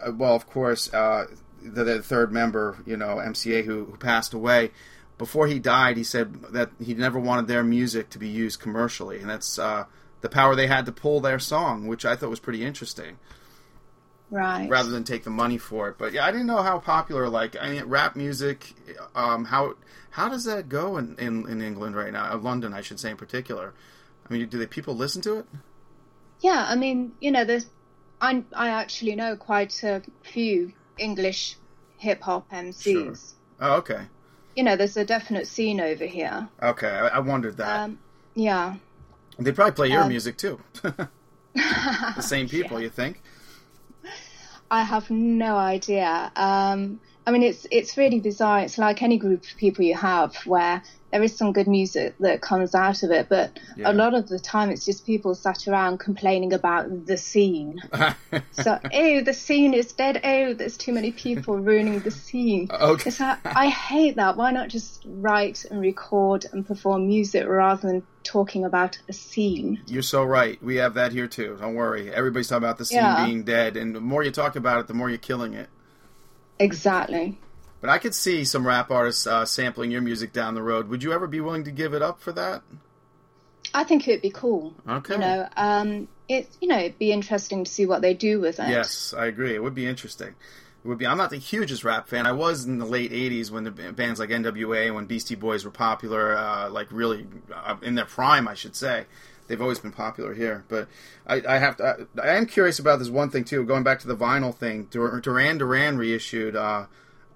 uh, 0.00 0.12
well, 0.12 0.34
of 0.34 0.46
course, 0.46 0.92
uh, 0.92 1.26
the, 1.62 1.84
the 1.84 2.02
third 2.02 2.32
member, 2.32 2.78
you 2.84 2.96
know, 2.96 3.16
MCA, 3.16 3.64
who, 3.64 3.86
who 3.86 3.96
passed 3.96 4.34
away, 4.34 4.72
before 5.16 5.46
he 5.46 5.58
died, 5.58 5.96
he 5.96 6.04
said 6.04 6.34
that 6.52 6.70
he 6.82 6.94
never 6.94 7.18
wanted 7.18 7.46
their 7.46 7.62
music 7.62 8.10
to 8.10 8.18
be 8.18 8.28
used 8.28 8.60
commercially, 8.60 9.20
and 9.20 9.30
that's 9.30 9.58
uh, 9.58 9.84
the 10.20 10.28
power 10.28 10.54
they 10.54 10.66
had 10.66 10.86
to 10.86 10.92
pull 10.92 11.20
their 11.20 11.38
song, 11.38 11.86
which 11.86 12.04
I 12.04 12.16
thought 12.16 12.30
was 12.30 12.40
pretty 12.40 12.64
interesting, 12.64 13.18
Right. 14.30 14.68
rather 14.68 14.90
than 14.90 15.04
take 15.04 15.22
the 15.22 15.30
money 15.30 15.58
for 15.58 15.88
it. 15.88 15.96
But 15.98 16.12
yeah, 16.12 16.24
I 16.26 16.32
didn't 16.32 16.46
know 16.46 16.62
how 16.62 16.78
popular, 16.78 17.28
like, 17.28 17.56
I 17.60 17.70
mean, 17.70 17.84
rap 17.84 18.16
music, 18.16 18.74
um, 19.14 19.44
how 19.44 19.74
how 20.10 20.28
does 20.28 20.44
that 20.44 20.68
go 20.68 20.96
in, 20.96 21.16
in, 21.18 21.48
in 21.48 21.60
England 21.60 21.96
right 21.96 22.12
now, 22.12 22.32
uh, 22.32 22.36
London, 22.36 22.72
I 22.72 22.80
should 22.82 23.00
say 23.00 23.10
in 23.10 23.16
particular. 23.16 23.74
I 24.28 24.32
mean, 24.32 24.48
do 24.48 24.58
the 24.58 24.66
people 24.66 24.94
listen 24.94 25.22
to 25.22 25.38
it? 25.38 25.46
Yeah, 26.40 26.66
I 26.68 26.76
mean, 26.76 27.12
you 27.20 27.30
know, 27.32 27.44
there's, 27.44 27.66
I, 28.20 28.44
I 28.54 28.68
actually 28.68 29.16
know 29.16 29.36
quite 29.36 29.82
a 29.82 30.02
few 30.22 30.72
English 30.98 31.56
hip 31.98 32.22
hop 32.22 32.50
MCs. 32.50 33.32
Oh, 33.60 33.74
okay, 33.78 34.02
You 34.54 34.62
know, 34.62 34.76
there's 34.76 34.96
a 34.96 35.04
definite 35.04 35.46
scene 35.48 35.80
over 35.80 36.06
here. 36.06 36.48
okay, 36.62 36.88
I, 36.88 37.08
I 37.08 37.18
wondered 37.18 37.56
that. 37.56 37.80
Um, 37.80 37.98
yeah. 38.34 38.76
they 39.38 39.52
probably 39.52 39.72
play 39.72 39.88
your 39.88 40.02
um, 40.02 40.08
music 40.08 40.36
too. 40.38 40.60
the 41.54 42.20
same 42.20 42.48
people, 42.48 42.80
you 42.80 42.88
think? 42.90 43.20
I 44.74 44.82
have 44.82 45.08
no 45.08 45.56
idea. 45.56 46.32
Um, 46.34 46.98
I 47.24 47.30
mean, 47.30 47.44
it's 47.44 47.64
it's 47.70 47.96
really 47.96 48.18
bizarre. 48.18 48.60
It's 48.60 48.76
like 48.76 49.02
any 49.02 49.18
group 49.18 49.44
of 49.44 49.56
people 49.56 49.84
you 49.84 49.94
have 49.94 50.34
where 50.46 50.82
there 51.12 51.22
is 51.22 51.36
some 51.36 51.52
good 51.52 51.68
music 51.68 52.16
that 52.18 52.40
comes 52.42 52.74
out 52.74 53.04
of 53.04 53.12
it, 53.12 53.28
but 53.28 53.56
Yeah. 53.76 53.92
a 53.92 53.94
lot 53.94 54.14
of 54.14 54.28
the 54.28 54.40
time 54.40 54.70
it's 54.70 54.84
just 54.84 55.06
people 55.06 55.36
sat 55.36 55.68
around 55.68 55.98
complaining 55.98 56.52
about 56.52 57.06
the 57.06 57.16
scene. 57.16 57.80
so, 58.50 58.80
oh, 58.92 59.20
the 59.22 59.32
scene 59.32 59.74
is 59.74 59.92
dead. 59.92 60.20
Oh, 60.24 60.54
there's 60.54 60.76
too 60.76 60.92
many 60.92 61.12
people 61.12 61.56
ruining 61.56 62.00
the 62.00 62.10
scene. 62.10 62.66
Okay. 62.68 63.12
Like, 63.20 63.46
I 63.46 63.68
hate 63.68 64.16
that. 64.16 64.36
Why 64.36 64.50
not 64.50 64.70
just 64.70 65.04
write 65.06 65.64
and 65.70 65.80
record 65.80 66.46
and 66.52 66.66
perform 66.66 67.06
music 67.06 67.46
rather 67.46 67.86
than 67.86 68.02
talking 68.24 68.64
about 68.64 68.98
a 69.08 69.12
scene? 69.12 69.80
You're 69.86 70.02
so 70.02 70.24
right. 70.24 70.60
We 70.62 70.76
have 70.76 70.94
that 70.94 71.12
here 71.12 71.28
too. 71.28 71.56
Don't 71.60 71.74
worry. 71.74 72.12
Everybody's 72.12 72.48
talking 72.48 72.64
about 72.64 72.78
the 72.78 72.84
scene 72.84 72.98
Yeah. 72.98 73.24
being 73.24 73.44
dead, 73.44 73.76
and 73.76 73.94
the 73.94 74.00
more 74.00 74.22
you 74.24 74.30
talk 74.30 74.56
about 74.56 74.80
it, 74.80 74.86
the 74.88 74.94
more 74.94 75.08
you're 75.08 75.18
killing 75.18 75.54
it. 75.54 75.68
Exactly. 76.58 77.38
But 77.80 77.90
I 77.90 77.98
could 77.98 78.14
see 78.14 78.44
some 78.44 78.66
rap 78.66 78.90
artists 78.90 79.26
uh, 79.26 79.44
sampling 79.44 79.90
your 79.90 80.00
music 80.00 80.32
down 80.32 80.54
the 80.54 80.62
road. 80.62 80.88
Would 80.88 81.02
you 81.02 81.12
ever 81.12 81.26
be 81.26 81.40
willing 81.40 81.64
to 81.64 81.70
give 81.70 81.92
it 81.92 82.00
up 82.02 82.20
for 82.20 82.32
that? 82.32 82.62
I 83.74 83.84
think 83.84 84.08
it'd 84.08 84.22
be 84.22 84.30
cool. 84.30 84.74
Okay. 84.88 85.14
You 85.14 85.20
know, 85.20 85.48
um, 85.56 86.08
it's 86.28 86.56
you 86.60 86.68
know, 86.68 86.78
it'd 86.78 86.98
be 86.98 87.12
interesting 87.12 87.64
to 87.64 87.70
see 87.70 87.86
what 87.86 88.00
they 88.02 88.14
do 88.14 88.40
with 88.40 88.58
it. 88.60 88.68
Yes, 88.68 89.12
I 89.16 89.26
agree. 89.26 89.54
It 89.54 89.62
would 89.62 89.74
be 89.74 89.86
interesting. 89.86 90.34
Would 90.84 90.98
be. 90.98 91.06
I'm 91.06 91.16
not 91.16 91.30
the 91.30 91.38
hugest 91.38 91.82
rap 91.82 92.08
fan. 92.08 92.26
I 92.26 92.32
was 92.32 92.66
in 92.66 92.78
the 92.78 92.84
late 92.84 93.10
'80s 93.10 93.50
when 93.50 93.64
the 93.64 93.70
bands 93.70 94.20
like 94.20 94.28
NWA, 94.28 94.94
when 94.94 95.06
Beastie 95.06 95.34
Boys 95.34 95.64
were 95.64 95.70
popular, 95.70 96.36
uh, 96.36 96.68
like 96.68 96.88
really 96.92 97.26
uh, 97.54 97.76
in 97.82 97.94
their 97.94 98.04
prime, 98.04 98.46
I 98.46 98.52
should 98.54 98.76
say. 98.76 99.06
They've 99.46 99.60
always 99.60 99.78
been 99.78 99.92
popular 99.92 100.34
here, 100.34 100.64
but 100.68 100.88
I, 101.26 101.42
I 101.48 101.58
have 101.58 101.76
to. 101.78 102.06
I, 102.18 102.20
I 102.28 102.34
am 102.36 102.44
curious 102.46 102.78
about 102.78 102.98
this 102.98 103.08
one 103.08 103.30
thing 103.30 103.44
too. 103.44 103.64
Going 103.64 103.82
back 103.82 104.00
to 104.00 104.06
the 104.06 104.16
vinyl 104.16 104.54
thing, 104.54 104.84
Dur- 104.90 105.20
Duran 105.20 105.56
Duran 105.58 105.96
reissued 105.96 106.54
uh, 106.54 106.84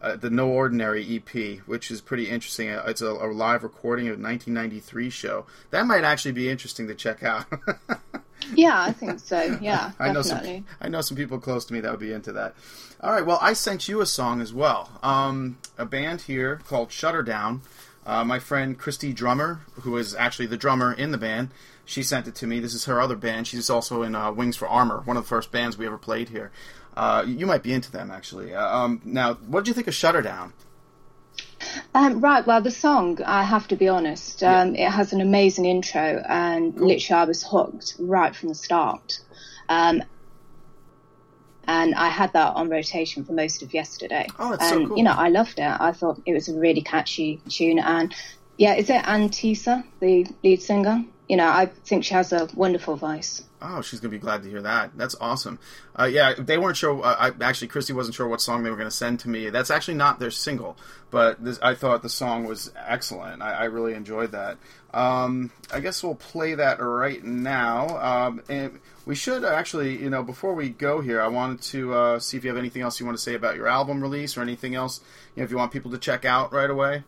uh, 0.03 0.17
the 0.17 0.29
No 0.31 0.49
Ordinary 0.49 1.17
EP, 1.17 1.61
which 1.67 1.91
is 1.91 2.01
pretty 2.03 2.29
interesting. 2.29 2.69
Uh, 2.71 2.85
It's 2.87 3.01
a, 3.03 3.09
a 3.09 3.33
live 3.33 3.63
recording 3.63 4.09
of 4.09 4.19
a 4.19 4.23
1993 4.23 5.09
show. 5.11 5.47
That 5.71 5.87
might 5.87 6.05
actually 6.05 6.33
be 6.33 6.51
interesting 6.51 6.87
to 6.89 6.95
check 6.95 7.23
out. 7.23 7.47
Yeah, 8.55 8.83
I 8.83 8.93
think 8.93 9.21
so. 9.21 9.59
Yeah, 9.61 9.93
I 9.99 10.13
know 10.13 10.23
definitely. 10.23 10.65
some. 10.69 10.77
I 10.81 10.89
know 10.89 11.01
some 11.01 11.17
people 11.17 11.39
close 11.39 11.65
to 11.67 11.73
me 11.73 11.81
that 11.81 11.91
would 11.91 12.01
be 12.01 12.13
into 12.13 12.33
that. 12.33 12.55
All 13.01 13.13
right. 13.13 13.25
Well, 13.25 13.39
I 13.41 13.53
sent 13.53 13.89
you 13.89 14.01
a 14.01 14.07
song 14.07 14.41
as 14.41 14.53
well. 14.53 14.91
Um, 15.03 15.59
a 15.77 15.85
band 15.85 16.23
here 16.23 16.61
called 16.67 16.91
Shutter 16.91 17.23
Down. 17.23 17.63
Uh, 18.07 18.25
my 18.25 18.39
friend 18.39 18.79
Christy 18.79 19.13
Drummer, 19.13 19.61
who 19.83 19.97
is 19.97 20.15
actually 20.15 20.47
the 20.47 20.57
drummer 20.57 20.93
in 20.93 21.11
the 21.11 21.19
band, 21.19 21.51
she 21.85 22.03
sent 22.03 22.27
it 22.27 22.35
to 22.37 22.47
me. 22.47 22.59
This 22.59 22.75
is 22.75 22.87
her 22.87 23.01
other 23.01 23.17
band. 23.17 23.47
She's 23.47 23.69
also 23.69 24.03
in 24.03 24.15
uh, 24.15 24.33
Wings 24.33 24.57
for 24.57 24.67
Armor, 24.67 25.03
one 25.05 25.17
of 25.17 25.25
the 25.25 25.29
first 25.29 25.53
bands 25.53 25.77
we 25.77 25.87
ever 25.87 25.99
played 25.99 26.31
here. 26.31 26.51
Uh, 26.97 27.25
you 27.27 27.47
might 27.47 27.63
be 27.63 27.73
into 27.73 27.93
them 27.93 28.11
actually. 28.11 28.55
Uh, 28.55 28.77
um, 28.77 29.01
now, 29.05 29.35
what 29.35 29.61
did 29.61 29.69
you 29.69 29.75
think 29.75 29.87
of 29.87 29.95
Shutter 29.95 30.23
Down? 30.23 30.53
Um, 31.95 32.21
right. 32.21 32.47
Well, 32.47 32.61
the 32.61 32.71
song, 32.71 33.19
I 33.25 33.43
have 33.43 33.69
to 33.69 33.77
be 33.77 33.89
honest, 33.89 34.43
um, 34.43 34.75
it 34.75 34.91
has 34.91 35.13
an 35.13 35.21
amazing 35.21 35.67
intro, 35.67 36.23
and 36.29 36.75
literally 36.75 37.21
I 37.21 37.25
was 37.25 37.43
hooked 37.43 37.97
right 37.99 38.35
from 38.35 38.51
the 38.51 38.55
start. 38.55 39.19
Um, 39.69 40.03
and 41.69 41.95
I 41.95 42.09
had 42.09 42.33
that 42.33 42.55
on 42.55 42.71
rotation 42.71 43.25
for 43.25 43.33
most 43.33 43.63
of 43.63 43.75
yesterday. 43.75 44.27
Oh, 44.39 44.51
that's 44.51 44.69
so 44.69 44.77
and 44.77 44.89
cool. 44.89 44.97
you 44.97 45.05
know, 45.05 45.15
I 45.15 45.29
loved 45.29 45.59
it. 45.59 45.77
I 45.81 45.93
thought 45.93 46.21
it 46.25 46.33
was 46.33 46.49
a 46.49 46.59
really 46.59 46.81
catchy 46.81 47.41
tune, 47.49 47.79
and 47.79 48.15
yeah, 48.57 48.75
is 48.75 48.91
it 48.91 49.03
Antisa, 49.03 49.85
the 50.01 50.27
lead 50.43 50.63
singer? 50.63 51.05
You 51.29 51.37
know, 51.37 51.47
I 51.47 51.67
think 51.67 52.05
she 52.05 52.15
has 52.15 52.33
a 52.33 52.49
wonderful 52.55 52.97
voice. 52.97 53.45
Oh, 53.61 53.83
she's 53.83 54.01
gonna 54.01 54.13
be 54.13 54.19
glad 54.19 54.43
to 54.45 54.49
hear 54.49 54.63
that. 54.63 54.97
That's 54.97 55.15
awesome. 55.21 55.59
Uh, 55.99 56.05
yeah, 56.05 56.35
they 56.39 56.57
weren't 56.57 56.77
sure. 56.77 57.05
Uh, 57.05 57.33
I, 57.41 57.45
actually, 57.45 57.69
Christy 57.69 57.93
wasn't 57.93 58.15
sure 58.15 58.27
what 58.27 58.41
song 58.41 58.63
they 58.63 58.71
were 58.71 58.77
gonna 58.77 58.91
send 58.91 59.21
to 59.21 59.29
me. 59.29 59.51
That's 59.51 59.71
actually 59.71 59.95
not 59.95 60.21
their 60.21 60.31
single, 60.31 60.77
but 61.11 61.45
this, 61.45 61.59
I 61.61 61.75
thought 61.75 62.03
the 62.03 62.09
song 62.09 62.45
was 62.45 62.73
excellent. 62.77 63.43
I, 63.43 63.53
I 63.53 63.65
really 63.65 63.95
enjoyed 63.95 64.33
that. 64.33 64.57
Um, 64.95 65.51
I 65.73 65.81
guess 65.81 66.03
we'll 66.03 66.15
play 66.15 66.55
that 66.55 66.81
right 66.81 67.23
now. 67.23 67.99
Um, 67.99 68.43
and 68.49 68.81
we 69.05 69.15
should 69.15 69.45
actually, 69.45 70.01
you 70.01 70.09
know, 70.09 70.23
before 70.23 70.55
we 70.55 70.71
go 70.71 71.01
here, 71.01 71.21
I 71.21 71.29
wanted 71.29 71.61
to 71.63 71.95
uh, 71.95 72.19
see 72.21 72.37
if 72.37 72.45
you 72.45 72.51
have 72.51 72.59
anything 72.59 72.83
else 72.83 72.99
you 73.01 73.07
want 73.07 73.19
to 73.19 73.23
say 73.23 73.35
about 73.35 73.57
your 73.57 73.67
album 73.69 74.01
release 74.01 74.37
or 74.37 74.43
anything 74.43 74.75
else. 74.75 75.01
You 75.35 75.41
know, 75.41 75.45
if 75.45 75.51
you 75.51 75.57
want 75.57 75.73
people 75.73 75.91
to 75.91 75.99
check 75.99 76.25
out 76.25 76.53
right 76.53 76.71
away. 76.71 77.05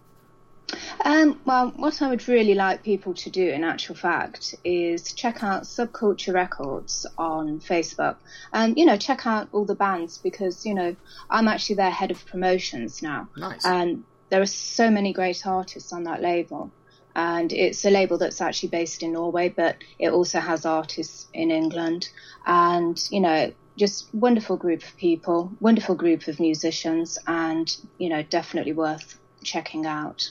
Um, 1.05 1.41
well, 1.45 1.71
what 1.77 2.03
I 2.03 2.09
would 2.09 2.29
really 2.29 2.55
like 2.55 2.83
people 2.83 3.15
to 3.15 3.31
do, 3.31 3.49
in 3.49 3.65
actual 3.65 3.95
fact, 3.95 4.55
is 4.65 5.13
check 5.13 5.43
out 5.43 5.63
Subculture 5.63 6.35
Records 6.35 7.07
on 7.17 7.61
Facebook, 7.61 8.17
and 8.53 8.77
you 8.77 8.85
know, 8.85 8.97
check 8.97 9.27
out 9.27 9.49
all 9.53 9.65
the 9.65 9.75
bands 9.75 10.19
because 10.19 10.67
you 10.67 10.75
know 10.75 10.95
I'm 11.31 11.49
actually 11.49 11.77
their 11.77 11.91
head 11.91 12.11
of 12.11 12.25
promotions 12.27 13.03
now, 13.03 13.29
Nice. 13.37 13.65
and 13.65 14.05
there 14.29 14.41
are 14.41 14.47
so 14.47 14.91
many 14.91 15.13
great 15.13 15.47
artists 15.47 15.93
on 15.93 16.05
that 16.05 16.23
label. 16.23 16.71
And 17.17 17.53
it's 17.53 17.85
a 17.85 17.91
label 17.91 18.19
that's 18.19 18.41
actually 18.41 18.69
based 18.69 19.03
in 19.03 19.15
Norway, 19.15 19.49
but 19.49 19.77
it 19.99 20.11
also 20.11 20.39
has 20.39 20.65
artists 20.65 21.27
in 21.35 21.51
England, 21.51 22.09
and 22.47 23.03
you 23.11 23.21
know, 23.21 23.53
just 23.77 24.15
wonderful 24.15 24.57
group 24.57 24.85
of 24.85 24.97
people, 24.97 25.51
wonderful 25.59 25.97
group 25.97 26.29
of 26.29 26.39
musicians, 26.39 27.19
and 27.27 27.77
you 27.99 28.09
know, 28.09 28.23
definitely 28.23 28.73
worth 28.73 29.19
checking 29.43 29.87
out. 29.87 30.31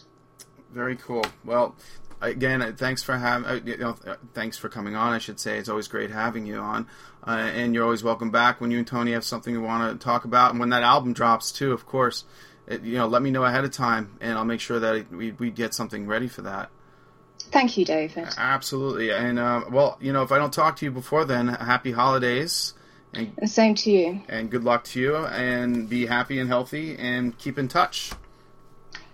Very 0.73 0.95
cool. 0.95 1.25
Well, 1.43 1.75
again, 2.21 2.61
uh, 2.61 2.73
thanks 2.75 3.03
for 3.03 3.17
having. 3.17 3.47
Uh, 3.47 3.59
you 3.65 3.77
know, 3.77 3.95
uh, 4.05 4.15
thanks 4.33 4.57
for 4.57 4.69
coming 4.69 4.95
on. 4.95 5.13
I 5.13 5.17
should 5.17 5.39
say 5.39 5.57
it's 5.57 5.69
always 5.69 5.87
great 5.87 6.11
having 6.11 6.45
you 6.45 6.57
on, 6.59 6.87
uh, 7.25 7.31
and 7.31 7.73
you're 7.73 7.83
always 7.83 8.03
welcome 8.03 8.31
back 8.31 8.61
when 8.61 8.71
you 8.71 8.77
and 8.77 8.87
Tony 8.87 9.13
have 9.13 9.23
something 9.23 9.53
you 9.53 9.61
want 9.61 9.99
to 9.99 10.03
talk 10.03 10.25
about, 10.25 10.51
and 10.51 10.59
when 10.59 10.69
that 10.69 10.83
album 10.83 11.13
drops 11.13 11.51
too. 11.51 11.71
Of 11.71 11.85
course, 11.85 12.25
it, 12.67 12.83
you 12.83 12.97
know, 12.97 13.07
let 13.07 13.21
me 13.21 13.31
know 13.31 13.43
ahead 13.43 13.63
of 13.63 13.71
time, 13.71 14.17
and 14.21 14.37
I'll 14.37 14.45
make 14.45 14.59
sure 14.59 14.79
that 14.79 15.11
we 15.11 15.31
we 15.31 15.49
get 15.49 15.73
something 15.73 16.05
ready 16.05 16.27
for 16.27 16.43
that. 16.43 16.69
Thank 17.51 17.77
you, 17.77 17.85
David. 17.85 18.27
Absolutely, 18.37 19.11
and 19.11 19.39
uh, 19.39 19.63
well, 19.71 19.97
you 19.99 20.13
know, 20.13 20.21
if 20.21 20.31
I 20.31 20.37
don't 20.37 20.53
talk 20.53 20.75
to 20.77 20.85
you 20.85 20.91
before 20.91 21.25
then, 21.25 21.47
happy 21.47 21.91
holidays. 21.91 22.73
And, 23.11 23.33
and 23.39 23.49
same 23.49 23.73
to 23.73 23.89
you. 23.89 24.21
And 24.29 24.51
good 24.51 24.63
luck 24.63 24.83
to 24.85 24.99
you, 24.99 25.15
and 25.15 25.89
be 25.89 26.05
happy 26.05 26.37
and 26.37 26.47
healthy, 26.47 26.95
and 26.95 27.35
keep 27.39 27.57
in 27.57 27.67
touch. 27.67 28.11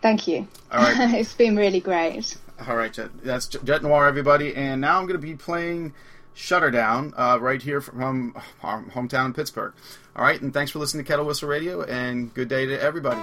Thank 0.05 0.27
you. 0.27 0.47
All 0.71 0.83
right. 0.83 1.13
it's 1.19 1.33
been 1.33 1.55
really 1.55 1.79
great. 1.79 2.37
All 2.67 2.75
right, 2.75 2.93
Jet, 2.93 3.09
that's 3.23 3.47
Jet 3.47 3.81
Noir, 3.81 4.05
everybody, 4.05 4.55
and 4.55 4.79
now 4.79 4.99
I'm 4.99 5.07
going 5.07 5.19
to 5.19 5.27
be 5.27 5.33
playing 5.33 5.95
Shutter 6.35 6.69
Down 6.69 7.11
uh, 7.17 7.39
right 7.41 7.59
here 7.59 7.81
from 7.81 8.39
our 8.61 8.83
hometown 8.83 9.25
in 9.25 9.33
Pittsburgh. 9.33 9.73
All 10.15 10.23
right, 10.23 10.39
and 10.39 10.53
thanks 10.53 10.69
for 10.69 10.77
listening 10.77 11.05
to 11.05 11.07
Kettle 11.07 11.25
Whistle 11.25 11.49
Radio, 11.49 11.81
and 11.81 12.31
good 12.35 12.49
day 12.49 12.67
to 12.67 12.79
everybody. 12.79 13.19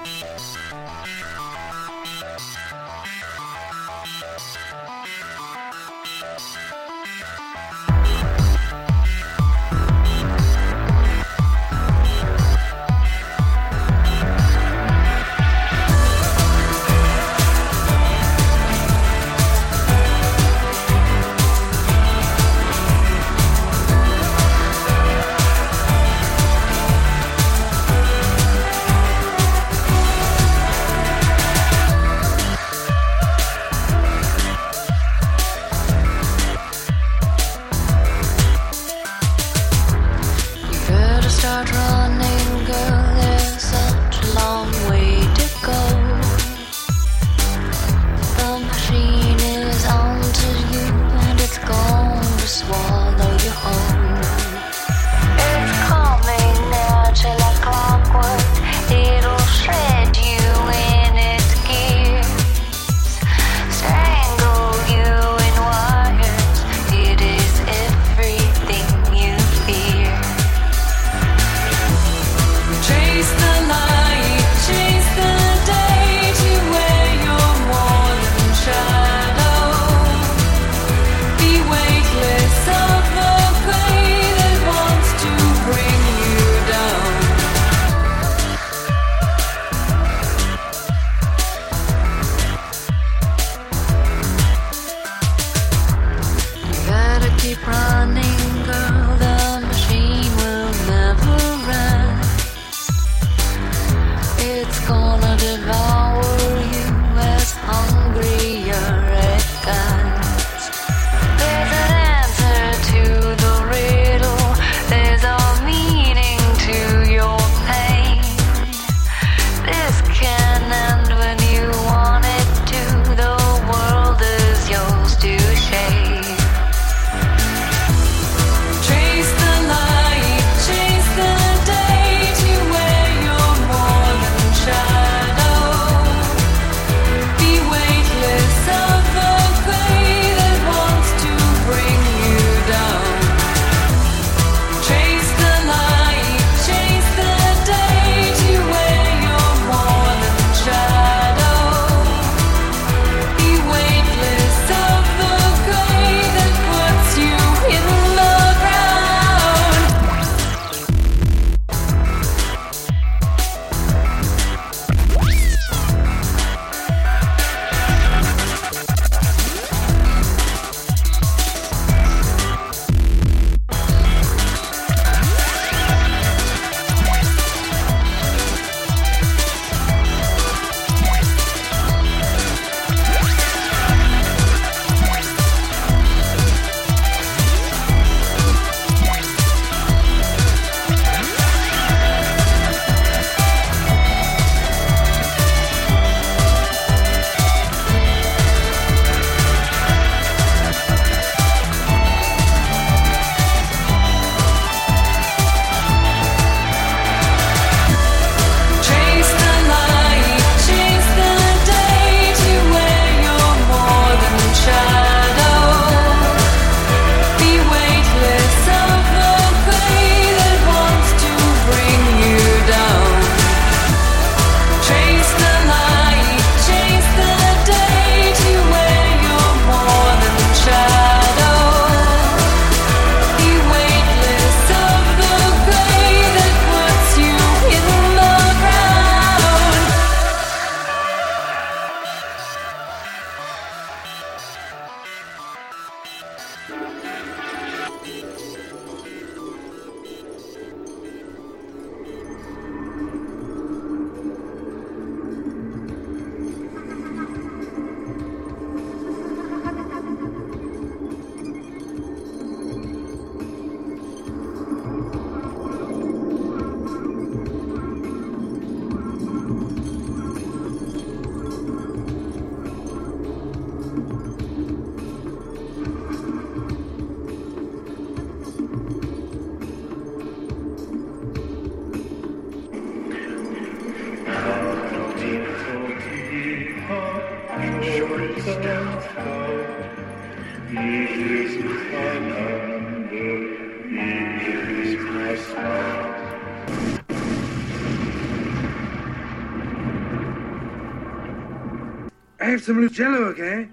Have 302.62 302.66
some 302.66 302.80
loose 302.80 302.92
jello, 302.92 303.24
okay? 303.30 303.68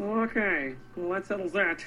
Okay, 0.00 0.74
well, 0.96 1.10
that 1.10 1.26
settles 1.26 1.52
that. 1.52 1.84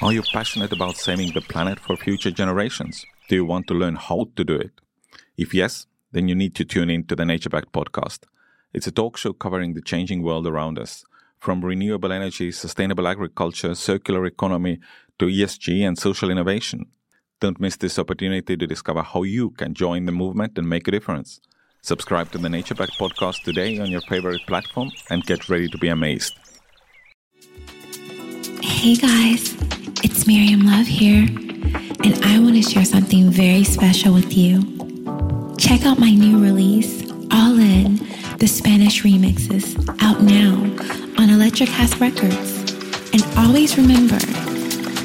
Are 0.00 0.12
you 0.12 0.22
passionate 0.32 0.72
about 0.72 0.96
saving 0.96 1.32
the 1.32 1.40
planet 1.40 1.80
for 1.80 1.96
future 1.96 2.30
generations? 2.30 3.04
Do 3.28 3.34
you 3.34 3.44
want 3.44 3.66
to 3.66 3.74
learn 3.74 3.96
how 3.96 4.28
to 4.36 4.44
do 4.44 4.54
it? 4.54 4.70
If 5.36 5.52
yes, 5.52 5.86
then 6.12 6.28
you 6.28 6.34
need 6.34 6.54
to 6.54 6.64
tune 6.64 6.88
in 6.88 7.04
to 7.04 7.16
the 7.16 7.24
Nature 7.24 7.50
Back 7.50 7.72
podcast. 7.72 8.20
It's 8.72 8.86
a 8.86 8.92
talk 8.92 9.16
show 9.16 9.32
covering 9.32 9.74
the 9.74 9.82
changing 9.82 10.22
world 10.22 10.46
around 10.46 10.78
us, 10.78 11.04
from 11.38 11.64
renewable 11.64 12.12
energy, 12.12 12.52
sustainable 12.52 13.08
agriculture, 13.08 13.74
circular 13.74 14.24
economy, 14.24 14.78
to 15.18 15.26
ESG 15.26 15.86
and 15.86 15.98
social 15.98 16.30
innovation. 16.30 16.86
Don't 17.40 17.58
miss 17.58 17.76
this 17.78 17.98
opportunity 17.98 18.54
to 18.54 18.66
discover 18.66 19.00
how 19.00 19.22
you 19.22 19.48
can 19.52 19.72
join 19.72 20.04
the 20.04 20.12
movement 20.12 20.58
and 20.58 20.68
make 20.68 20.86
a 20.86 20.90
difference. 20.90 21.40
Subscribe 21.80 22.30
to 22.32 22.38
the 22.38 22.50
Nature 22.50 22.74
Back 22.74 22.90
podcast 22.98 23.44
today 23.44 23.78
on 23.78 23.86
your 23.86 24.02
favorite 24.02 24.42
platform 24.46 24.90
and 25.08 25.24
get 25.24 25.48
ready 25.48 25.66
to 25.68 25.78
be 25.78 25.88
amazed. 25.88 26.34
Hey 28.60 28.94
guys, 28.94 29.56
it's 30.04 30.26
Miriam 30.26 30.66
Love 30.66 30.86
here, 30.86 31.26
and 32.04 32.24
I 32.26 32.38
want 32.40 32.56
to 32.56 32.62
share 32.62 32.84
something 32.84 33.30
very 33.30 33.64
special 33.64 34.12
with 34.12 34.36
you. 34.36 34.60
Check 35.56 35.86
out 35.86 35.98
my 35.98 36.10
new 36.10 36.42
release, 36.42 37.10
All 37.32 37.58
In, 37.58 38.06
the 38.36 38.48
Spanish 38.48 39.02
remixes, 39.02 39.78
out 40.02 40.20
now 40.20 40.56
on 41.16 41.30
Electric 41.30 41.70
House 41.70 41.98
Records. 41.98 42.60
And 43.14 43.24
always 43.38 43.78
remember 43.78 44.18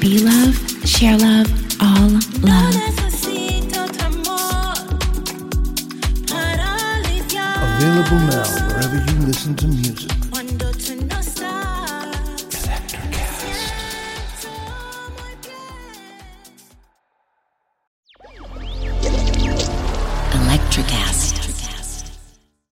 be 0.00 0.18
love, 0.18 0.54
share 0.86 1.16
love, 1.16 1.65
all 1.80 2.10
love. 2.42 2.74
Available 7.78 8.20
now 8.20 8.44
wherever 8.68 8.96
you 8.96 9.26
listen 9.26 9.54
to 9.56 9.66
music. 9.66 10.25